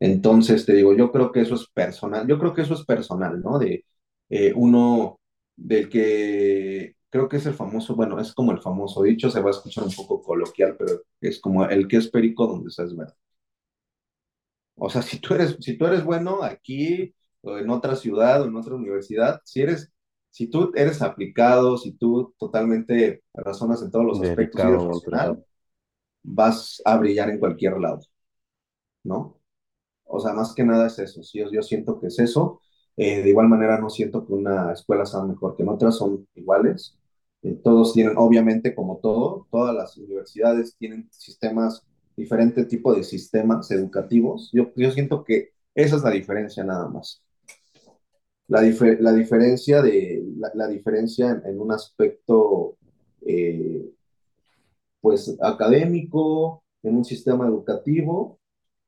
[0.00, 3.40] Entonces, te digo, yo creo que eso es personal, yo creo que eso es personal,
[3.42, 3.58] ¿no?
[3.58, 3.84] De
[4.30, 5.20] eh, uno,
[5.56, 9.48] del que creo que es el famoso, bueno, es como el famoso dicho, se va
[9.48, 12.96] a escuchar un poco coloquial, pero es como el que es perico donde se es
[12.96, 13.16] verdad.
[14.76, 18.46] O sea, si tú eres, si tú eres bueno aquí o en otra ciudad o
[18.46, 19.92] en otra universidad, si eres,
[20.30, 25.44] si tú eres aplicado, si tú totalmente razonas en todos los aspectos y racional,
[26.22, 28.00] vas a brillar en cualquier lado,
[29.04, 29.40] ¿no?
[30.04, 31.22] O sea, más que nada es eso.
[31.22, 32.60] Sí, yo siento que es eso.
[33.02, 36.26] Eh, de igual manera, no siento que una escuela sea mejor que en otras, son
[36.34, 36.98] iguales.
[37.42, 41.82] Eh, todos tienen, obviamente, como todo, todas las universidades tienen sistemas,
[42.16, 44.50] diferente tipo de sistemas educativos.
[44.52, 47.22] Yo, yo siento que esa es la diferencia nada más.
[48.48, 52.76] La, dife- la diferencia de la, la diferencia en, en un aspecto
[53.26, 53.90] eh,
[55.00, 58.39] pues académico, en un sistema educativo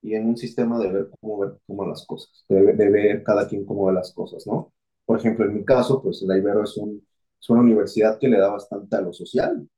[0.02, 3.48] y en un sistema de ver cómo ver cómo las cosas, de, de ver cada
[3.48, 4.72] quien cómo ve las cosas, ¿no?
[5.06, 7.06] Por ejemplo, en mi caso, pues la Ibero es, un,
[7.40, 9.68] es una universidad que le da bastante a lo social,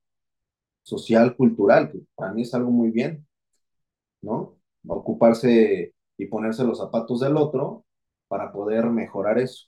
[0.83, 3.27] social, cultural, que para mí es algo muy bien,
[4.22, 4.59] ¿no?
[4.89, 7.85] Ocuparse y ponerse los zapatos del otro
[8.29, 9.66] para poder mejorar eso.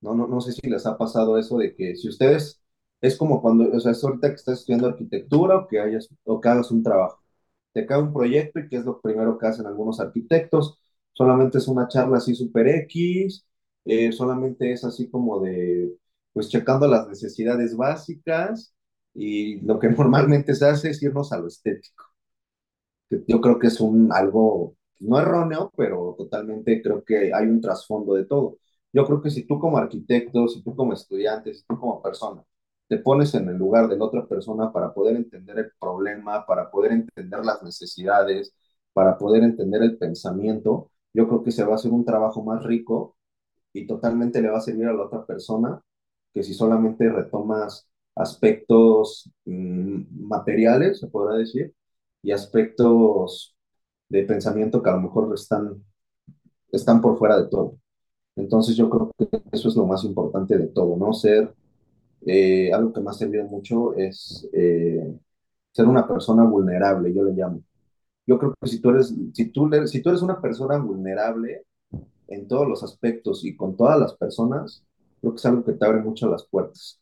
[0.00, 2.62] No, no, no sé si les ha pasado eso de que si ustedes
[3.00, 6.40] Es como cuando, o sea, es ahorita que estás estudiando arquitectura o que hayas, o
[6.40, 7.22] que hagas un trabajo.
[7.76, 10.80] Te cae un proyecto y qué es lo primero que hacen algunos arquitectos.
[11.12, 13.46] Solamente es una charla así super X,
[13.84, 15.92] eh, solamente es así como de,
[16.32, 18.74] pues checando las necesidades básicas
[19.14, 22.04] y lo que normalmente se hace es irnos a lo estético.
[23.08, 27.60] que Yo creo que es un algo no erróneo, pero totalmente creo que hay un
[27.60, 28.58] trasfondo de todo.
[28.92, 32.42] Yo creo que si tú como arquitecto, si tú como estudiante, si tú como persona,
[32.88, 36.70] te pones en el lugar de la otra persona para poder entender el problema, para
[36.70, 38.54] poder entender las necesidades,
[38.92, 42.62] para poder entender el pensamiento, yo creo que se va a hacer un trabajo más
[42.64, 43.16] rico
[43.72, 45.80] y totalmente le va a servir a la otra persona
[46.32, 51.74] que si solamente retomas aspectos mm, materiales, se podrá decir,
[52.22, 53.56] y aspectos
[54.08, 55.84] de pensamiento que a lo mejor están,
[56.72, 57.78] están por fuera de todo.
[58.36, 61.12] Entonces yo creo que eso es lo más importante de todo, ¿no?
[61.12, 61.54] Ser,
[62.24, 65.14] eh, algo que me ha servido mucho es eh,
[65.72, 67.62] ser una persona vulnerable, yo le llamo.
[68.26, 71.64] Yo creo que si tú eres, si tú, si tú eres una persona vulnerable
[72.28, 74.84] en todos los aspectos y con todas las personas,
[75.20, 77.00] creo que es algo que te abre mucho las puertas.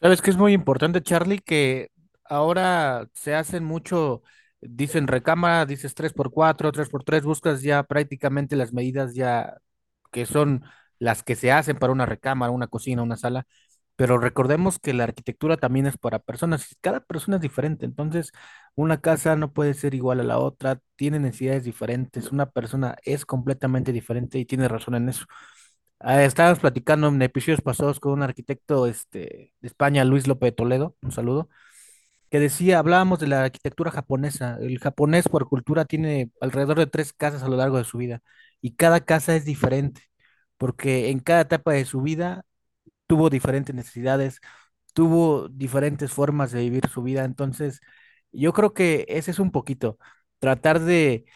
[0.00, 1.90] Sabes que es muy importante, Charlie, que
[2.24, 4.22] ahora se hacen mucho,
[4.60, 9.58] dicen recámara, dices tres por cuatro, tres por tres, buscas ya prácticamente las medidas ya
[10.12, 10.62] que son
[10.98, 13.46] las que se hacen para una recámara, una cocina, una sala,
[13.98, 18.32] pero recordemos que la arquitectura también es para personas, cada persona es diferente, entonces
[18.76, 23.26] una casa no puede ser igual a la otra, tiene necesidades diferentes, una persona es
[23.26, 25.26] completamente diferente y tiene razón en eso.
[26.00, 30.52] Ah, estábamos platicando en episodios pasados con un arquitecto este, de España, Luis López de
[30.56, 31.48] Toledo, un saludo,
[32.30, 34.58] que decía, hablábamos de la arquitectura japonesa.
[34.60, 38.22] El japonés por cultura tiene alrededor de tres casas a lo largo de su vida
[38.60, 40.02] y cada casa es diferente,
[40.58, 42.44] porque en cada etapa de su vida
[43.08, 44.40] tuvo diferentes necesidades,
[44.94, 47.24] tuvo diferentes formas de vivir su vida.
[47.24, 47.80] Entonces,
[48.32, 49.98] yo creo que ese es un poquito,
[50.40, 51.26] tratar de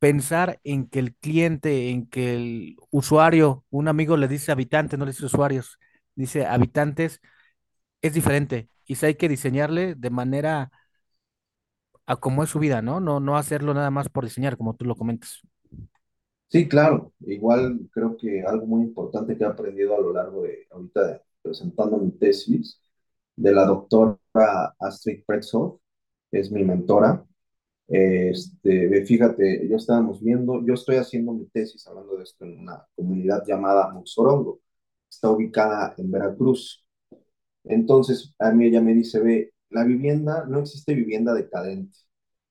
[0.00, 5.04] pensar en que el cliente, en que el usuario, un amigo le dice habitante, no
[5.06, 5.78] le dice usuarios,
[6.16, 7.20] dice habitantes,
[8.02, 8.70] es diferente.
[8.86, 10.70] Y si hay que diseñarle de manera
[12.06, 13.00] a cómo es su vida, ¿no?
[13.00, 15.42] No, no hacerlo nada más por diseñar, como tú lo comentas.
[16.48, 20.66] Sí, claro, igual creo que algo muy importante que he aprendido a lo largo de
[20.70, 22.80] ahorita de- presentando mi tesis
[23.36, 24.18] de la doctora
[24.78, 25.80] Astrid Pretzow,
[26.30, 27.24] es mi mentora.
[27.88, 32.86] Este, fíjate, yo estábamos viendo, yo estoy haciendo mi tesis hablando de esto en una
[32.96, 34.60] comunidad llamada Moxorongo,
[35.10, 36.84] está ubicada en Veracruz.
[37.64, 41.96] Entonces, a mí ella me dice, ve, la vivienda, no existe vivienda decadente,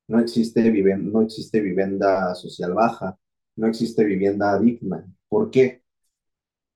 [0.07, 3.17] no existe vivienda, no existe vivienda social baja,
[3.57, 5.05] no existe vivienda digna.
[5.29, 5.83] ¿Por qué?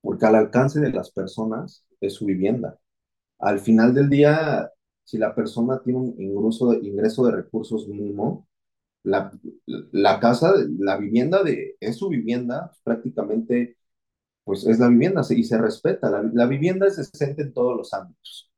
[0.02, 2.80] Porque al alcance de las personas es su vivienda.
[3.40, 4.72] Al final del día,
[5.04, 8.48] si la persona tiene un ingreso de, ingreso de recursos mínimo,
[9.04, 9.32] la,
[9.68, 13.78] la casa, la vivienda de, es su vivienda, prácticamente,
[14.44, 16.10] pues es la vivienda y se respeta.
[16.12, 18.52] La, la vivienda es decente en todos los ámbitos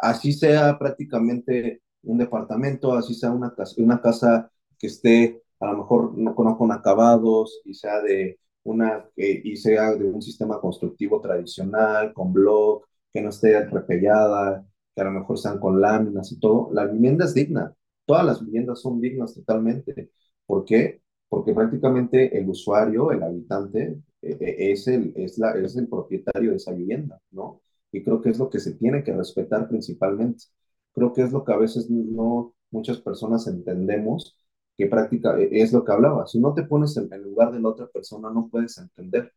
[0.00, 5.78] así sea prácticamente un departamento, así sea una casa, una casa que esté a lo
[5.78, 10.60] mejor no, no con acabados y sea de una eh, y sea de un sistema
[10.60, 16.32] constructivo tradicional, con block, que no esté repellada, que a lo mejor sean con láminas
[16.32, 16.70] y todo.
[16.72, 17.74] La vivienda es digna.
[18.04, 20.10] Todas las viviendas son dignas totalmente.
[20.46, 21.02] ¿Por qué?
[21.28, 26.56] Porque prácticamente el usuario, el habitante, eh, es, el, es, la, es el propietario de
[26.56, 27.62] esa vivienda, ¿no?
[27.92, 30.44] Y creo que es lo que se tiene que respetar principalmente.
[30.92, 34.36] Creo que es lo que a veces no muchas personas entendemos,
[34.80, 36.26] que práctica e, es lo que hablaba.
[36.26, 39.32] Si no te pones en el lugar de la otra persona, no puedes entender,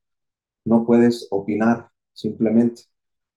[0.66, 2.84] no puedes opinar simplemente,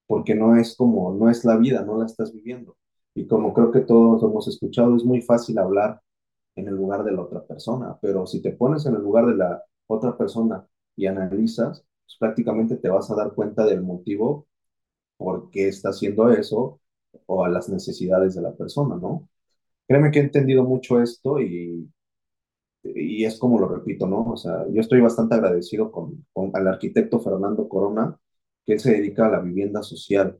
[0.07, 2.77] porque no es como, no es la vida, no la estás viviendo.
[3.15, 6.01] Y como creo que todos hemos escuchado, es muy fácil hablar
[6.57, 9.37] en el lugar de la otra persona, pero si te pones en el lugar de
[9.37, 14.47] la otra persona y analizas, pues prácticamente te vas a dar cuenta del motivo
[15.17, 16.81] por qué está haciendo eso
[17.27, 19.29] o a las necesidades de la persona, ¿no?
[19.89, 21.89] Créeme que he entendido mucho esto y,
[22.95, 24.25] y es como lo repito, ¿no?
[24.33, 28.19] O sea, yo estoy bastante agradecido con, con al arquitecto Fernando Corona,
[28.65, 30.39] que él se dedica a la vivienda social,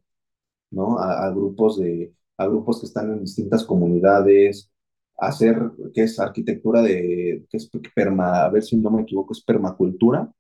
[0.71, 0.99] ¿no?
[0.99, 4.71] A, grupos de, a grupos que están en distintas comunidades,
[5.19, 5.57] hacer,
[5.95, 10.31] que es arquitectura de, que es perma, a ver si no me equivoco, es permacultura,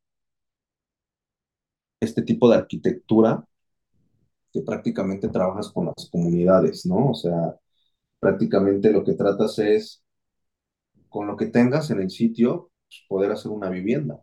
[2.01, 3.45] este tipo de arquitectura
[4.53, 7.11] que prácticamente trabajas con las comunidades, ¿no?
[7.11, 7.57] O sea,
[8.21, 10.03] prácticamente lo que tratas es,
[11.17, 14.21] con lo que tengas en el sitio, pues, poder hacer una vivienda,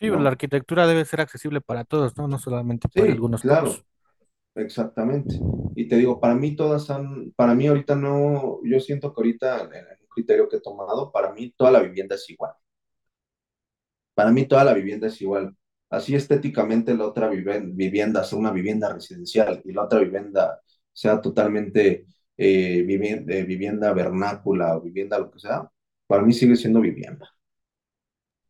[0.00, 0.30] Sí, pero la ¿no?
[0.30, 2.28] arquitectura debe ser accesible para todos, ¿no?
[2.28, 3.84] No solamente para Sí, algunos claro.
[4.56, 5.36] Exactamente.
[5.74, 9.62] Y te digo, para mí todas han, para mí ahorita no, yo siento que ahorita
[9.64, 12.52] en el criterio que he tomado, para mí toda la vivienda es igual.
[14.14, 15.56] Para mí toda la vivienda es igual.
[15.90, 20.60] Así estéticamente la otra vivienda sea una vivienda residencial y la otra vivienda
[20.92, 25.68] sea totalmente eh, vivienda vernácula o vivienda lo que sea,
[26.06, 27.30] para mí sigue siendo vivienda.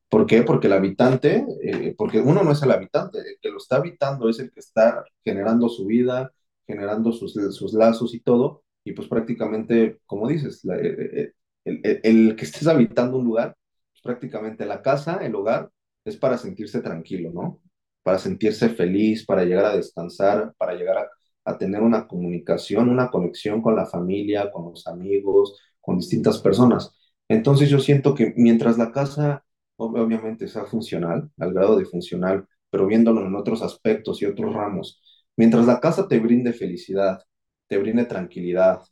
[0.08, 0.42] ¿Por qué?
[0.44, 4.28] Porque el habitante, eh, porque uno no es el habitante, el que lo está habitando
[4.28, 6.32] es el que está generando su vida,
[6.66, 11.32] generando sus, sus lazos y todo, y pues prácticamente, como dices, eh,
[11.64, 13.56] el, el, que estés habitando un lugar,
[13.92, 15.70] pues prácticamente la casa, el hogar,
[16.04, 17.60] es para sentirse tranquilo, ¿no?
[18.02, 21.08] Para sentirse feliz, para llegar a descansar, para llegar a,
[21.44, 26.94] a tener una comunicación, una conexión con la familia, con los amigos, con distintas personas.
[27.28, 29.44] Entonces yo siento que mientras la casa
[29.76, 35.02] obviamente sea funcional, al grado de funcional, pero viéndolo en otros aspectos y otros ramos,
[35.36, 37.22] mientras la casa te brinde felicidad,
[37.66, 38.82] te brinde tranquilidad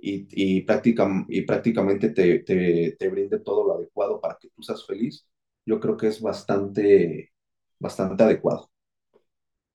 [0.00, 0.66] y, y,
[1.28, 5.26] y prácticamente te, te, te brinde todo lo adecuado para que tú seas feliz,
[5.66, 7.32] yo creo que es bastante,
[7.78, 8.70] bastante adecuado.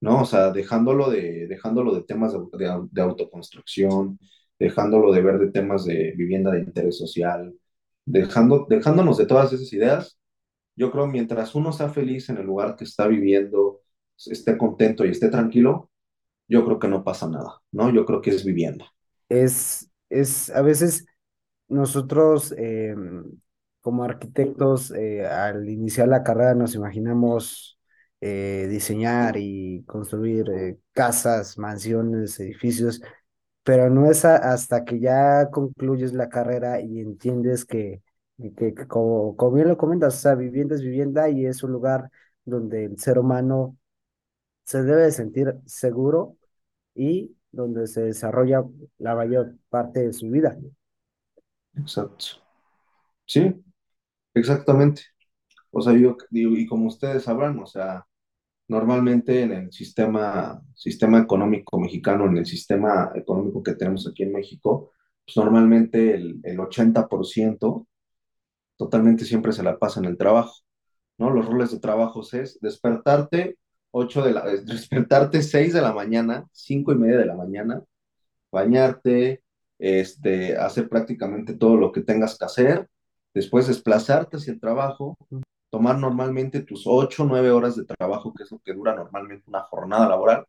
[0.00, 0.22] ¿no?
[0.22, 2.38] O sea, dejándolo de, dejándolo de temas de,
[2.90, 4.18] de, autoconstrucción,
[4.58, 7.54] dejándolo de ver de temas de vivienda de interés social,
[8.06, 10.18] dejando, dejándonos de todas esas ideas,
[10.76, 13.82] yo creo mientras uno sea feliz en el lugar que está viviendo,
[14.26, 15.90] esté contento y esté tranquilo,
[16.48, 17.92] yo creo que no pasa nada, ¿no?
[17.92, 18.86] Yo creo que es vivienda.
[19.28, 21.06] Es, es a veces
[21.68, 22.94] nosotros eh,
[23.80, 27.78] como arquitectos eh, al iniciar la carrera nos imaginamos
[28.20, 33.02] eh, diseñar y construir eh, casas, mansiones, edificios,
[33.64, 38.02] pero no es hasta que ya concluyes la carrera y entiendes que,
[38.56, 42.10] que, como, como, bien lo comentas, o sea, vivienda es vivienda y es un lugar
[42.44, 43.76] donde el ser humano
[44.64, 46.36] se debe sentir seguro
[46.94, 48.64] y donde se desarrolla
[48.98, 50.56] la mayor parte de su vida.
[51.76, 52.26] Exacto.
[53.26, 53.64] Sí,
[54.34, 55.02] exactamente.
[55.70, 58.06] O sea, yo digo, y como ustedes sabrán, o sea,
[58.68, 64.32] Normalmente en el sistema, sistema económico mexicano, en el sistema económico que tenemos aquí en
[64.32, 64.92] México,
[65.24, 67.86] pues normalmente el, el 80%
[68.76, 70.54] totalmente siempre se la pasa en el trabajo,
[71.18, 71.30] ¿no?
[71.30, 73.58] Los roles de trabajo es despertarte
[73.96, 77.82] 8 de la, despertarte 6 de la mañana, 5 y media de la mañana,
[78.50, 79.42] bañarte,
[79.78, 82.88] este, hacer prácticamente todo lo que tengas que hacer,
[83.32, 85.16] después desplazarte hacia el trabajo,
[85.74, 89.42] tomar normalmente tus 8 o 9 horas de trabajo, que es lo que dura normalmente
[89.48, 90.46] una jornada laboral.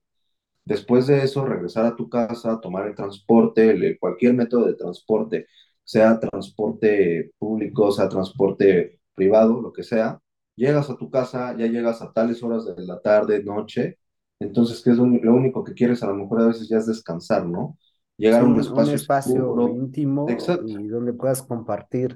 [0.64, 5.48] Después de eso, regresar a tu casa, tomar el transporte, cualquier método de transporte,
[5.84, 10.20] sea transporte público, sea transporte privado, lo que sea.
[10.56, 13.98] Llegas a tu casa, ya llegas a tales horas de la tarde, noche.
[14.40, 16.04] Entonces, ¿qué es lo, único que quieres?
[16.04, 17.80] A lo mejor a veces ya es descansar, ¿no?
[18.16, 20.28] Llegar a un, espacio, un espacio íntimo
[20.68, 22.16] y donde puedas compartir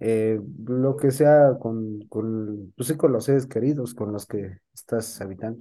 [0.00, 5.20] eh, lo que sea con, con, pues con los seres queridos con los que estás
[5.20, 5.60] habitando.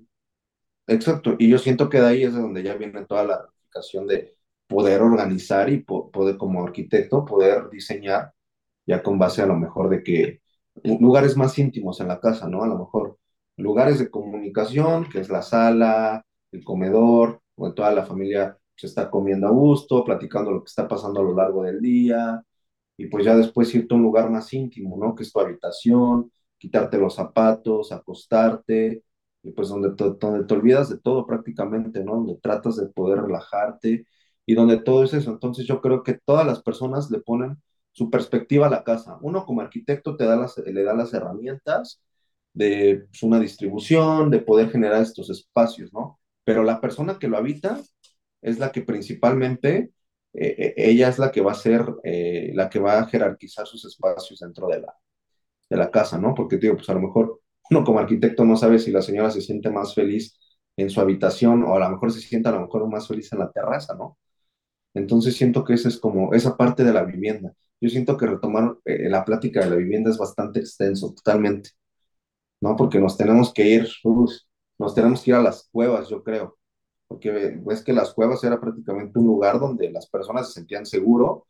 [0.88, 4.08] Exacto, y yo siento que de ahí es de donde ya viene toda la ramificación
[4.08, 4.36] de
[4.68, 8.34] poder organizar y poder como arquitecto poder diseñar
[8.86, 10.42] ya con base a lo mejor de que
[10.84, 12.64] lugares más íntimos en la casa, ¿no?
[12.64, 13.18] A lo mejor
[13.58, 19.10] lugares de comunicación, que es la sala, el comedor, donde toda la familia se está
[19.10, 22.44] comiendo a gusto, platicando lo que está pasando a lo largo del día,
[22.98, 25.16] y pues ya después irte a un lugar más íntimo, ¿no?
[25.16, 29.04] Que es tu habitación, quitarte los zapatos, acostarte,
[29.44, 32.16] y pues donde te, donde te olvidas de todo prácticamente, ¿no?
[32.16, 34.06] Donde tratas de poder relajarte
[34.46, 35.32] y donde todo es eso.
[35.32, 39.18] Entonces yo creo que todas las personas le ponen su perspectiva a la casa.
[39.22, 42.02] Uno como arquitecto te da las, le da las herramientas
[42.54, 46.20] de pues, una distribución, de poder generar estos espacios, ¿no?
[46.44, 47.82] Pero la persona que lo habita
[48.42, 49.92] es la que principalmente
[50.34, 53.68] eh, eh, ella es la que va a ser, eh, la que va a jerarquizar
[53.68, 54.96] sus espacios dentro de la,
[55.70, 56.34] de la casa, ¿no?
[56.36, 59.42] Porque, digo, pues a lo mejor uno como arquitecto no sabe si la señora se
[59.42, 60.38] siente más feliz
[60.78, 63.40] en su habitación o a lo mejor se siente a lo mejor más feliz en
[63.40, 64.18] la terraza, ¿no?
[64.94, 67.54] Entonces siento que esa es como esa parte de la vivienda.
[67.82, 71.72] Yo siento que retomar la plática de la vivienda es bastante extenso, totalmente,
[72.62, 72.76] ¿no?
[72.76, 73.88] Porque nos tenemos que ir,
[74.80, 76.58] nos tenemos que ir a las cuevas, yo creo
[77.14, 81.46] porque ves que las cuevas era prácticamente un lugar donde las personas se sentían seguro,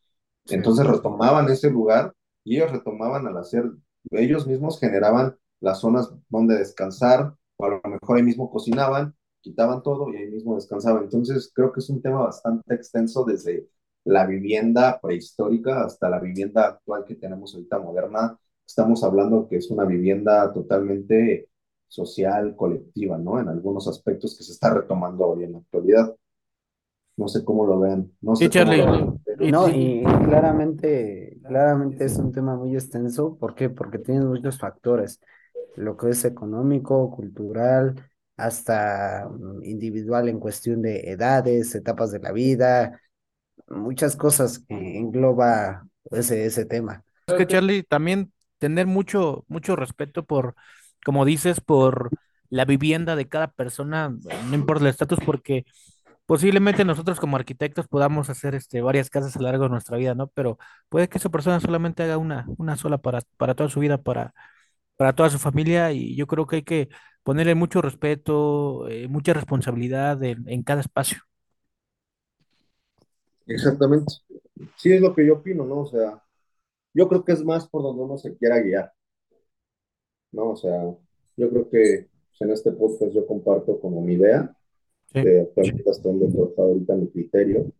[0.47, 3.72] entonces retomaban ese lugar y ellos retomaban al hacer,
[4.11, 9.82] ellos mismos generaban las zonas donde descansar, o a lo mejor ahí mismo cocinaban, quitaban
[9.84, 11.03] todo y ahí mismo descansaban.
[11.03, 13.70] Entonces creo que es un tema bastante extenso desde
[14.03, 18.38] la vivienda prehistórica hasta la vivienda actual que tenemos ahorita moderna.
[18.68, 21.47] Estamos hablando que es una vivienda totalmente
[21.94, 23.39] social, colectiva, ¿no?
[23.39, 26.16] En algunos aspectos que se está retomando hoy en la actualidad.
[27.18, 28.12] No sé cómo lo vean.
[28.22, 28.86] No sé Sí, cómo Charlie.
[28.86, 33.38] lo vean, pero- No, y claramente, claramente es un tema muy extenso.
[33.38, 33.70] ¿Por qué?
[33.70, 35.20] Porque tiene muchos factores.
[35.76, 37.96] Lo que es económico, cultural,
[38.38, 43.00] hasta mm, individual en cuestión de edades, etapas de la vida,
[43.70, 47.04] muchas cosas que engloba ese, ese tema.
[47.28, 50.56] Es que Charlie, también tener mucho, mucho respeto por,
[51.06, 52.12] como dices, por
[52.49, 55.66] la vivienda de cada persona, no importa el estatus, porque
[56.26, 60.16] posiblemente nosotros como arquitectos podamos hacer este, varias casas a lo largo de nuestra vida,
[60.16, 60.28] ¿no?
[60.30, 60.58] Pero
[60.89, 64.34] puede que esa persona solamente haga una, una sola para, para toda su vida, para,
[64.97, 66.89] para toda su familia, y yo creo que hay que
[67.24, 71.20] ponerle mucho respeto, eh, mucha responsabilidad en, en cada espacio.
[73.47, 74.14] Exactamente.
[74.78, 75.80] Sí, es lo que yo opino, ¿no?
[75.80, 76.22] O sea,
[76.93, 78.93] yo creo que es más por donde uno se quiera guiar,
[80.34, 80.51] ¿no?
[80.51, 80.84] O sea,
[81.38, 84.55] yo creo que pues, en este podcast yo comparto como mi idea,
[85.13, 85.21] Sí.
[85.21, 87.71] de actualmente hasta donde he ahorita mi criterio.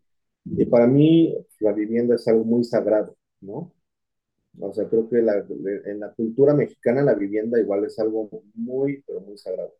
[0.45, 3.73] Y para mí, la vivienda es algo muy sagrado, ¿no?
[4.59, 5.45] O sea, creo que la-
[5.85, 9.73] en la cultura mexicana la vivienda igual es algo muy, pero muy sagrado.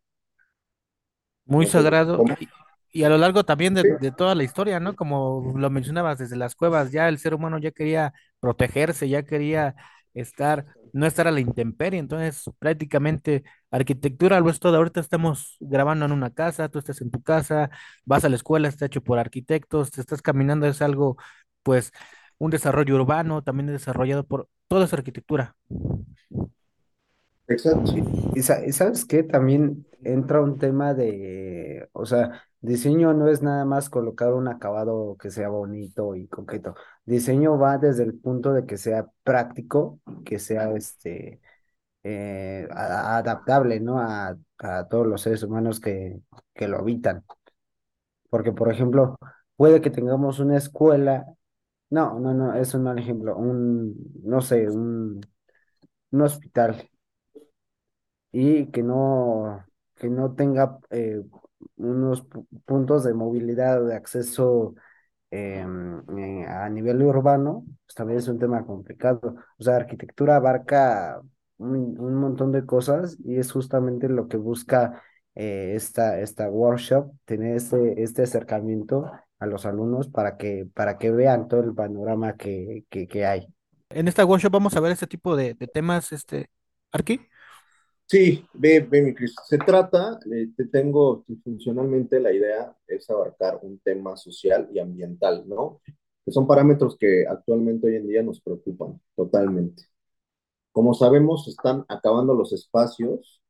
[1.46, 2.24] Muy sagrado
[2.90, 4.94] y a lo largo también de, Sí, de toda la historia, ¿no?
[4.94, 9.74] Como lo mencionabas, desde las cuevas ya el ser humano ya quería protegerse, ya quería
[10.14, 14.76] estar, no estar a la intemperie, entonces prácticamente arquitectura lo es todo.
[14.76, 17.70] Ahorita estamos grabando en una casa, tú estás en tu casa,
[18.04, 21.16] vas a la escuela, está hecho por arquitectos, te estás caminando, es algo,
[21.62, 21.92] pues,
[22.38, 25.56] un desarrollo urbano, también es desarrollado por toda esa arquitectura.
[27.48, 27.92] exacto.
[28.34, 33.42] Y, sa- y sabes qué, también entra un tema de, o sea, diseño no es
[33.42, 36.74] nada más colocar un acabado que sea bonito y concreto.
[37.04, 41.40] Diseño va desde el punto de que sea práctico, que sea este
[42.04, 44.00] eh, adaptable, ¿no?
[44.00, 46.20] A, a todos los seres humanos que,
[46.54, 47.24] que lo habitan.
[48.30, 49.16] Porque, por ejemplo,
[49.56, 51.24] puede que tengamos una escuela,
[51.90, 53.94] no, no, no, es un mal ejemplo, un,
[54.24, 55.20] no sé, un,
[56.12, 56.90] un hospital
[58.32, 59.64] y que no,
[59.96, 61.22] que no tenga eh,
[61.76, 64.74] unos pu- puntos de movilidad de acceso
[65.30, 69.36] em, eh, a nivel urbano, pues también es un tema complicado.
[69.58, 71.20] O sea, arquitectura abarca
[71.58, 75.02] un, un montón de cosas y es justamente lo que busca
[75.34, 81.10] eh, esta, esta workshop, tener este, este acercamiento a los alumnos para que, para que
[81.10, 83.48] vean todo el panorama que, que, que hay.
[83.90, 86.50] En esta workshop vamos a ver este tipo de, de temas, este,
[86.92, 87.20] Arqui.
[88.06, 89.34] Sí, ve, ve, mi Cris.
[89.48, 90.18] Se trata,
[90.56, 95.80] te tengo funcionalmente la idea es abarcar un tema social y ambiental, ¿no?
[96.24, 99.84] Que son parámetros que actualmente hoy en día nos preocupan totalmente.
[100.72, 103.42] Como sabemos, están acabando los espacios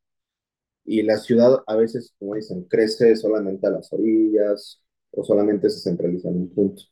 [0.85, 4.83] y la ciudad a veces, como dicen, crece solamente a las orillas
[5.13, 6.83] o solamente se centraliza en un punto.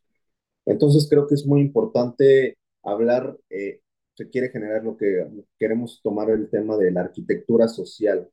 [0.66, 3.80] Entonces creo que es muy importante hablar, eh,
[4.14, 5.26] se quiere generar lo que
[5.58, 8.28] queremos tomar el tema de la arquitectura social,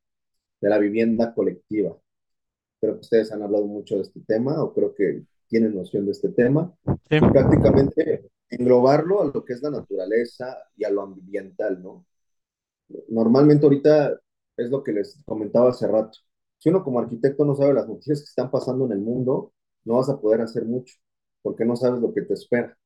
[0.62, 1.98] de la vivienda colectiva.
[2.82, 6.12] Creo que ustedes han hablado mucho de este tema o creo que tienen noción de
[6.12, 6.74] este tema.
[7.10, 7.20] Sí.
[7.20, 12.06] Prácticamente englobarlo a lo que es la naturaleza y a lo ambiental, ¿no?
[13.10, 14.20] Normalmente ahorita
[14.58, 16.20] es lo que les comentaba hace rato.
[16.58, 19.54] Si uno como arquitecto no sabe las noticias que están pasando en el mundo,
[19.86, 20.96] no vas a poder hacer mucho,
[21.42, 22.78] porque no sabes lo que te espera.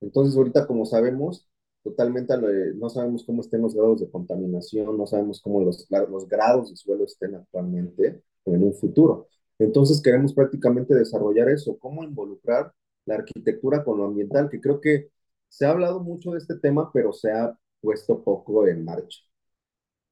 [0.00, 1.48] Entonces, ahorita, como sabemos,
[1.84, 5.86] totalmente lo de- no sabemos cómo estén los grados de contaminación, no sabemos cómo los,
[6.10, 9.28] los grados de suelo estén actualmente o en un futuro.
[9.58, 12.72] Entonces, queremos prácticamente desarrollar eso, cómo involucrar
[13.06, 15.10] la arquitectura con lo ambiental, que creo que
[15.48, 19.20] se ha hablado mucho de este tema, pero se ha puesto poco en marcha.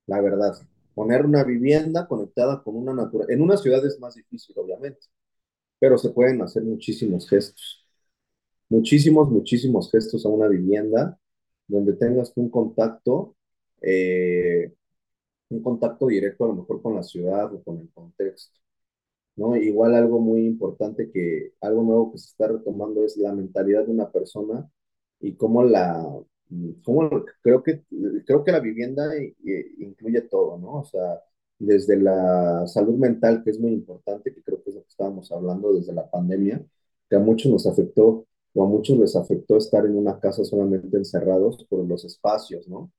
[0.07, 0.55] La verdad,
[0.95, 3.33] poner una vivienda conectada con una naturaleza.
[3.35, 5.07] En una ciudad es más difícil, obviamente,
[5.81, 7.81] pero se pueden hacer muchísimos gestos
[8.69, 11.19] muchísimos, muchísimos gestos a una vivienda
[11.67, 13.37] donde tengas un contacto,
[13.83, 14.73] eh,
[15.51, 18.61] un contacto directo a lo mejor con la ciudad o con el contexto,
[19.37, 19.57] ¿no?
[19.57, 23.93] Igual algo muy importante que, algo nuevo que se está retomando es la mentalidad de
[23.93, 24.69] una persona
[25.21, 26.05] y cómo la,
[26.85, 27.11] cómo
[27.43, 27.83] creo que,
[28.27, 29.35] creo que la vivienda eh,
[29.79, 30.81] incluye todo, ¿no?
[30.81, 31.21] O sea,
[31.59, 35.31] desde la salud mental, que es muy importante, que creo que es lo que estábamos
[35.33, 36.65] hablando desde la pandemia,
[37.09, 40.97] que a muchos nos afectó o a muchos les afectó estar en una casa solamente
[40.97, 42.91] encerrados por los espacios, ¿no?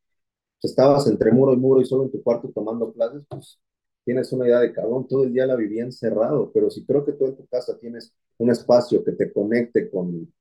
[0.60, 3.60] Si estabas entre muro y muro y solo en tu cuarto tomando clases, pues
[4.06, 7.14] tienes una idea de cabrón, todo el día la vivía encerrado, pero si creo que
[7.14, 10.32] tú en tu casa tienes un espacio que te conecte con,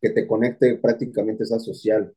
[0.00, 2.14] que te conecte prácticamente sea social,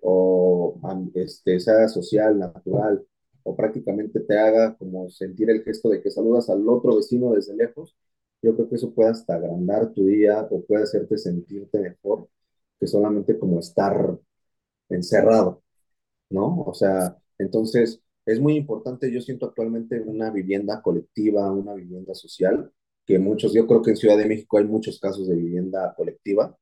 [0.00, 0.80] o
[1.14, 3.04] este, sea social, natural,
[3.42, 7.54] o prácticamente te haga como sentir el gesto de que saludas al otro vecino desde
[7.56, 7.96] lejos,
[8.42, 12.28] yo creo que eso puede hasta agrandar tu día o puede hacerte sentirte mejor
[12.78, 14.18] que solamente como estar
[14.88, 15.62] encerrado,
[16.30, 16.62] ¿no?
[16.62, 22.72] O sea, entonces es muy importante, yo siento actualmente una vivienda colectiva, una vivienda social,
[23.06, 26.56] que muchos, yo creo que en Ciudad de México hay muchos casos de vivienda colectiva,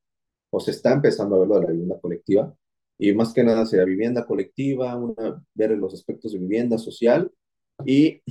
[0.51, 2.57] o se está empezando a ver lo de la vivienda colectiva,
[2.99, 7.31] y más que nada sea vivienda colectiva, una, ver los aspectos de vivienda social
[7.85, 8.22] y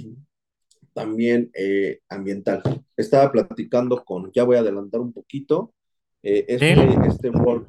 [0.95, 2.63] también eh, ambiental.
[2.95, 5.73] Estaba platicando con, ya voy a adelantar un poquito,
[6.23, 6.73] eh, este,
[7.05, 7.67] este, work,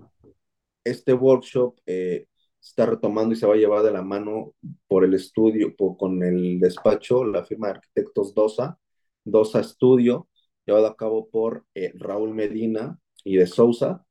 [0.85, 2.27] este workshop eh,
[2.63, 4.55] está retomando y se va a llevar de la mano
[4.87, 8.79] por el estudio, por, con el despacho, la firma de arquitectos DOSA,
[9.25, 10.29] DOSA Studio,
[10.65, 14.07] llevado a cabo por Raúl Medina y de Sousa.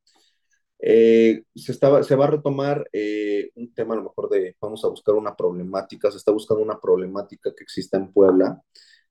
[0.79, 4.83] Eh, se, estaba, se va a retomar eh, un tema a lo mejor de, vamos
[4.83, 8.61] a buscar una problemática, se está buscando una problemática que exista en Puebla,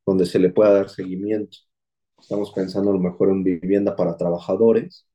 [0.06, 1.58] donde se le pueda dar seguimiento.
[2.18, 5.06] Estamos pensando a lo mejor en vivienda para trabajadores,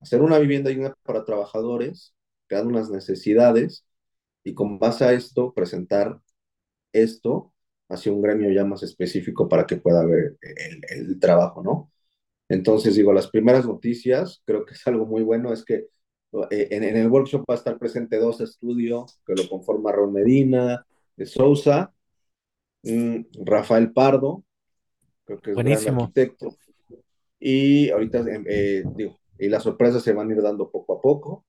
[0.00, 2.14] hacer una vivienda digna para trabajadores,
[2.46, 3.86] crear unas necesidades
[4.44, 6.20] y con base a esto presentar
[6.92, 7.52] esto
[7.88, 11.92] hacia un gremio ya más específico para que pueda ver el, trabajo, ¿no?
[12.48, 15.86] Entonces, digo, las primeras noticias, creo que es algo muy bueno, es que
[16.50, 20.12] eh, en, en, el workshop va a estar presente dos estudios que lo conforma Ron
[20.12, 21.92] Medina, de Sousa,
[23.44, 24.44] Rafael Pardo,
[25.24, 25.92] creo que es Buenísimo.
[25.92, 26.56] gran arquitecto,
[27.38, 31.44] y ahorita, eh, digo, y las sorpresas se van a ir dando poco a poco,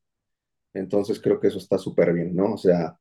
[0.73, 2.53] entonces creo que eso está súper bien, ¿no?
[2.53, 2.97] O sea,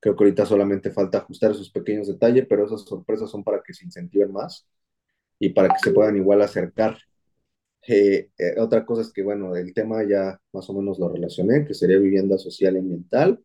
[0.00, 3.72] creo que ahorita solamente falta ajustar esos pequeños detalles, pero esas sorpresas son para que
[3.72, 4.66] se incentiven más
[5.38, 6.98] y para que se puedan igual acercar
[7.86, 11.66] eh, eh, otra cosa es que, bueno, el tema ya más o menos lo relacioné,
[11.66, 13.44] que sería vivienda social y ambiental.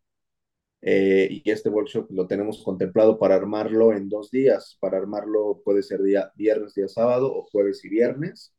[0.82, 4.76] Eh, y este workshop lo tenemos contemplado para armarlo en dos días.
[4.80, 8.54] Para armarlo puede ser día viernes, día sábado o jueves y viernes.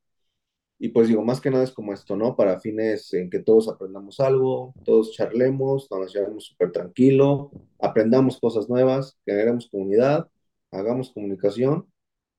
[0.79, 2.35] Y pues digo, más que nada es como esto, ¿no?
[2.35, 8.67] Para fines en que todos aprendamos algo, todos charlemos, nos llevemos súper tranquilo, aprendamos cosas
[8.69, 10.27] nuevas, generemos comunidad,
[10.71, 11.87] hagamos comunicación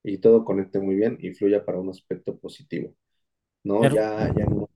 [0.02, 2.94] y todo conecte muy bien y fluya para un aspecto positivo.
[3.64, 3.80] ¿no?
[3.80, 4.70] Pero- Ya, ya, en, unos-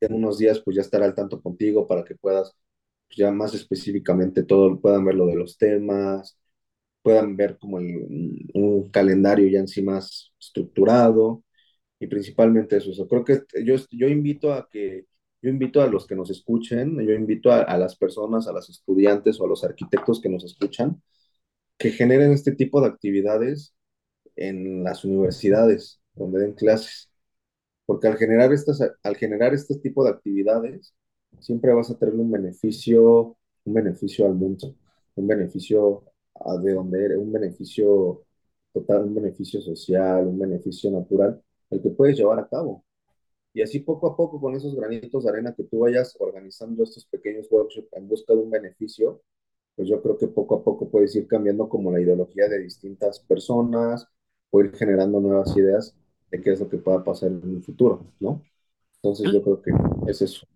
[0.00, 2.54] ya en unos días pues ya estará al tanto contigo para que puedas
[3.16, 6.38] ya más específicamente todo, puedan ver lo de los temas,
[7.02, 11.44] puedan ver como el- un calendario ya en sí más estructurado
[12.00, 13.08] y principalmente eso.
[13.08, 15.06] Creo que yo, yo invito a que,
[15.42, 18.70] yo invito a los que nos escuchen, yo invito a, a las personas, a los
[18.70, 21.02] estudiantes o a los arquitectos que nos escuchan,
[21.78, 23.74] que generen este tipo de actividades
[24.36, 27.10] en las universidades donde den clases
[27.86, 30.94] porque al generar estas, al generar este tipo de actividades,
[31.40, 34.74] siempre vas a tener un beneficio, un beneficio al mundo,
[35.16, 38.24] un beneficio a de donde eres, un beneficio
[38.72, 42.84] total, un beneficio social, un beneficio natural, el que puedes llevar a cabo.
[43.52, 47.06] Y así poco a poco, con esos granitos de arena que tú vayas organizando estos
[47.06, 49.22] pequeños workshops en busca de un beneficio,
[49.76, 53.20] pues yo creo que poco a poco puedes ir cambiando como la ideología de distintas
[53.20, 54.08] personas,
[54.50, 55.94] o ir generando nuevas ideas
[56.30, 58.42] de qué es lo que pueda pasar en un futuro, ¿no?
[58.96, 59.72] Entonces yo creo que
[60.10, 60.46] es eso.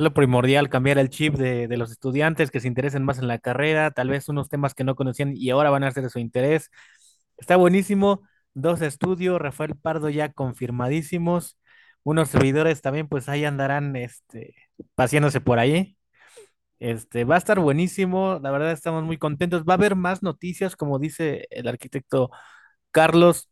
[0.00, 3.90] Lo primordial, cambiar el chip de, los estudiantes que se interesen más en la carrera,
[3.90, 6.70] tal vez unos temas que no conocían y ahora van a ser de su interés.
[7.36, 8.22] Está buenísimo.
[8.54, 11.58] Dos estudios, Rafael Pardo ya confirmadísimos.
[12.02, 14.54] Unos servidores también, pues ahí andarán este,
[14.94, 15.98] paseándose por ahí.
[16.78, 18.40] Este, va a estar buenísimo.
[18.42, 19.64] La verdad, estamos muy contentos.
[19.64, 22.30] Va a haber más noticias, como dice el arquitecto
[22.90, 23.50] Carlos.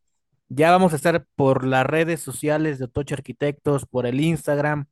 [0.48, 4.88] Ya vamos a estar por las redes sociales de Otoche Arquitectos, por el Instagram.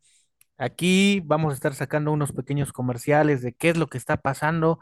[0.59, 4.81] Aquí vamos a estar sacando unos pequeños comerciales de qué es lo que está pasando,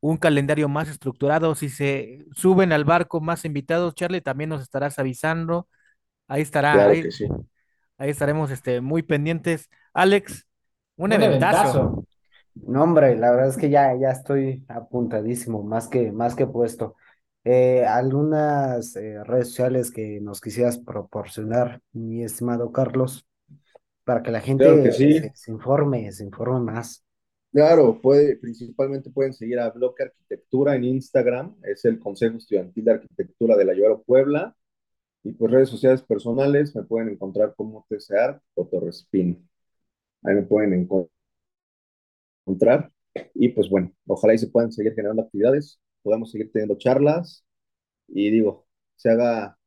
[0.00, 1.54] un calendario más estructurado.
[1.54, 5.68] Si se suben al barco más invitados, Charlie, también nos estarás avisando.
[6.28, 7.26] Ahí estará, Claro ahí, que sí.
[7.98, 9.70] ahí estaremos este, muy pendientes.
[9.94, 10.46] Alex,
[10.96, 11.64] un Un eventazo.
[11.64, 12.06] eventazo.
[12.54, 16.96] No, hombre, la verdad es que ya, ya estoy apuntadísimo, más que, más que puesto.
[17.44, 23.26] Eh, algunas eh, redes sociales que nos quisieras proporcionar, mi estimado Carlos,
[24.04, 25.10] para que la gente Claro que sí.
[25.12, 27.04] se, se informe, se informe más.
[27.52, 32.90] Claro, puede, principalmente pueden seguir a Bloque Arquitectura en Instagram, es el Consejo Estudiantil de
[32.92, 34.56] Arquitectura de la Ibero Puebla,
[35.24, 39.48] y pues redes sociales personales me pueden encontrar como TCAR o Torrespin.
[40.24, 41.10] Ahí me pueden enco-
[42.46, 42.90] encontrar.
[43.34, 47.44] Y pues bueno, ojalá y se puedan seguir generando actividades, podamos seguir teniendo charlas
[48.08, 49.58] y digo, se haga,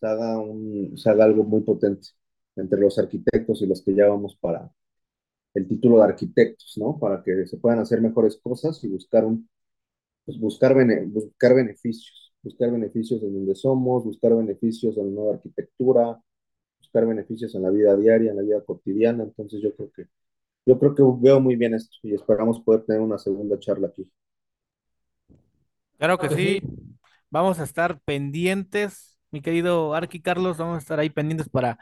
[0.00, 2.10] se haga un, se haga algo muy potente
[2.56, 4.70] entre los arquitectos y los que ya vamos para
[5.54, 6.98] el título de arquitectos, ¿no?
[6.98, 9.48] Para que se puedan hacer mejores cosas y buscar un,
[10.24, 10.74] pues, buscar,
[11.06, 16.20] buscar beneficios, buscar beneficios en donde somos, buscar beneficios en la nueva arquitectura,
[16.78, 19.24] buscar beneficios en la vida diaria, en la vida cotidiana.
[19.24, 20.06] Entonces yo creo que,
[20.66, 24.10] yo creo que veo muy bien esto y esperamos poder tener una segunda charla aquí.
[25.98, 26.62] Claro que sí.
[27.30, 31.78] Vamos a estar pendientes, mi querido Arqui Carlos, vamos a estar ahí pendientes para,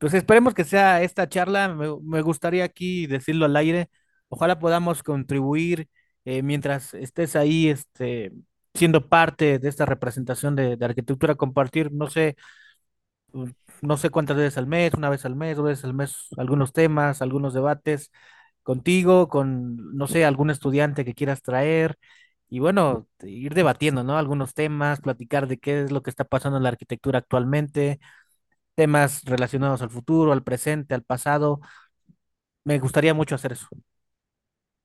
[0.00, 1.68] pues esperemos que sea esta charla.
[1.68, 3.90] Me, gustaría aquí decirlo al aire.
[4.28, 5.88] Ojalá podamos contribuir
[6.24, 8.32] eh, mientras estés ahí, este,
[8.74, 12.36] siendo parte de esta representación de, de arquitectura, compartir, no sé,
[13.82, 16.72] no sé cuántas veces al mes, una vez al mes, dos veces al mes, algunos
[16.72, 18.10] temas, algunos debates
[18.62, 21.96] contigo, con, no sé, algún estudiante que quieras traer
[22.48, 24.18] y bueno, ir debatiendo, ¿no?
[24.18, 28.00] Algunos temas, platicar de qué es lo que está pasando en la arquitectura actualmente,
[28.80, 31.60] temas relacionados al futuro, al presente, al pasado.
[32.64, 33.68] Me gustaría mucho hacer eso.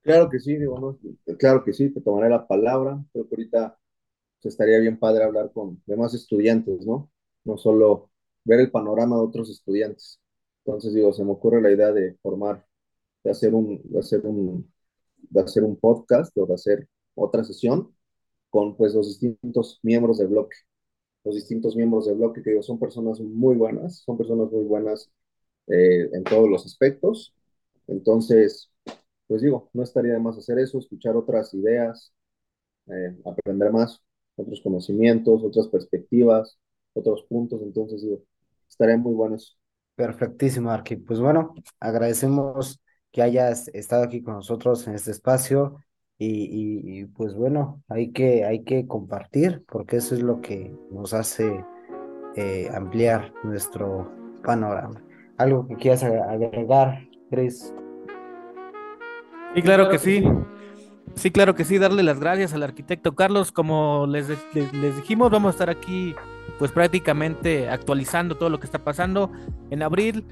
[0.02, 1.00] Claro que sí, digo,
[1.40, 3.00] claro que sí, te tomaré la palabra.
[3.12, 3.78] Creo que ahorita
[4.44, 7.12] estaría bien padre hablar con demás estudiantes, ¿no?
[7.46, 8.12] No solo
[8.46, 10.20] ver el panorama de otros estudiantes.
[10.66, 12.66] Entonces, digo, se me ocurre la idea de formar,
[13.24, 14.72] de hacer un, de hacer un,
[15.18, 17.96] de hacer un podcast o de hacer otra sesión
[18.52, 20.58] con pues los distintos miembros del bloque.
[21.26, 25.12] Los distintos miembros del bloque que digo, son personas muy buenas, son personas muy buenas
[25.68, 27.34] eh, en todos los aspectos.
[27.88, 28.72] Entonces,
[29.28, 32.14] pues digo, no estaría de más hacer eso, escuchar otras ideas,
[32.88, 34.02] eh, aprender más,
[34.36, 36.58] otros conocimientos, otras perspectivas,
[36.94, 37.62] otros puntos.
[37.62, 38.22] Entonces, digo,
[38.70, 39.54] estaría muy bueno eso.
[39.96, 40.98] Perfectísimo, Arqui.
[40.98, 42.80] Pues bueno, agradecemos
[43.12, 45.78] que hayas estado aquí con nosotros en este espacio
[46.18, 51.64] y, pues bueno, hay que, hay que compartir porque eso es lo que nos hace
[52.36, 54.12] eh, ampliar nuestro
[54.44, 55.02] panorama.
[55.38, 57.74] ¿Algo que quieras agregar, Chris?
[59.54, 60.24] Sí, claro que sí.
[61.16, 63.52] Sí, claro que sí, darle las gracias al arquitecto Carlos.
[63.52, 66.14] Como les, les, dijimos, vamos a estar aquí
[66.60, 69.32] pues prácticamente actualizando todo lo que está pasando.
[69.70, 70.26] En abril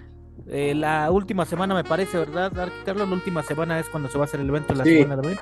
[0.48, 2.52] eh, la última semana me parece, ¿verdad,
[2.86, 3.08] Carlos?
[3.08, 5.40] La última semana es cuando se va a hacer el evento, la semana de abril.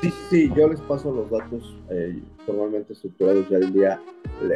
[0.00, 4.00] Sí, sí, yo les paso los datos eh, formalmente estructurados ya el día,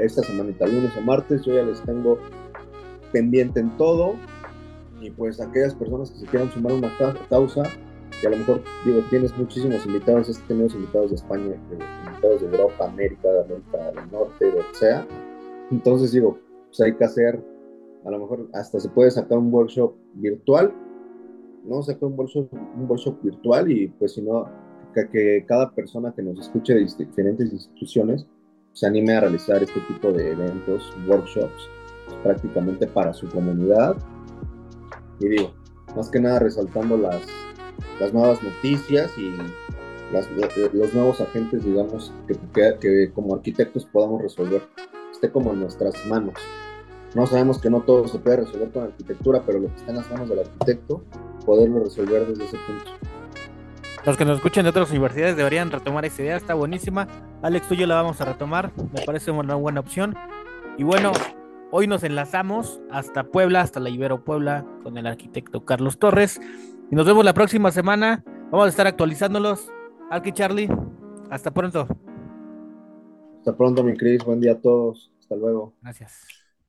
[0.00, 2.18] esta semanita, lunes o martes, yo ya les tengo
[3.12, 4.14] pendiente en todo.
[5.00, 6.92] Y pues aquellas personas que se quieran sumar a una
[7.28, 7.62] causa,
[8.20, 11.54] que a lo mejor, digo, tienes muchísimos invitados, has tenido invitados de España,
[12.06, 15.06] invitados de Europa, América, de América del Norte, de lo que sea.
[15.70, 17.40] Entonces digo, pues hay que hacer
[18.08, 20.72] a lo mejor hasta se puede sacar un workshop virtual,
[21.64, 21.82] ¿no?
[21.82, 24.48] Sacar un workshop, un workshop virtual y pues si no,
[24.94, 28.26] que, cada persona que nos escuche de diferentes instituciones
[28.72, 31.68] se anime a realizar este tipo de eventos, workshops,
[32.22, 33.96] prácticamente para su comunidad.
[35.20, 35.52] Y digo,
[35.94, 37.20] más que nada resaltando las,
[38.00, 39.36] las nuevas noticias y
[40.72, 44.62] los nuevos agentes, digamos, que, que como arquitectos podamos resolver,
[45.12, 46.34] esté como en nuestras manos.
[47.18, 49.96] No sabemos que no todo se puede resolver con arquitectura, pero lo que está en
[49.96, 51.02] las manos del arquitecto,
[51.44, 52.92] poderlo resolver desde ese punto.
[54.06, 57.08] Los que nos escuchen de otras universidades deberían retomar esa idea, está buenísima.
[57.42, 60.14] Alex, tú y yo la vamos a retomar, me parece una buena opción.
[60.76, 61.10] Y bueno,
[61.72, 66.40] hoy nos enlazamos hasta Puebla, hasta la Ibero Puebla, con el arquitecto Carlos Torres.
[66.88, 68.22] Y nos vemos la próxima semana.
[68.52, 69.72] Vamos a estar actualizándolos.
[70.08, 70.68] Arqui Charlie,
[71.30, 71.88] hasta pronto.
[73.38, 74.24] Hasta pronto, mi Cris.
[74.24, 75.10] Buen día a todos.
[75.18, 75.74] Hasta luego.
[75.82, 76.37] Gracias.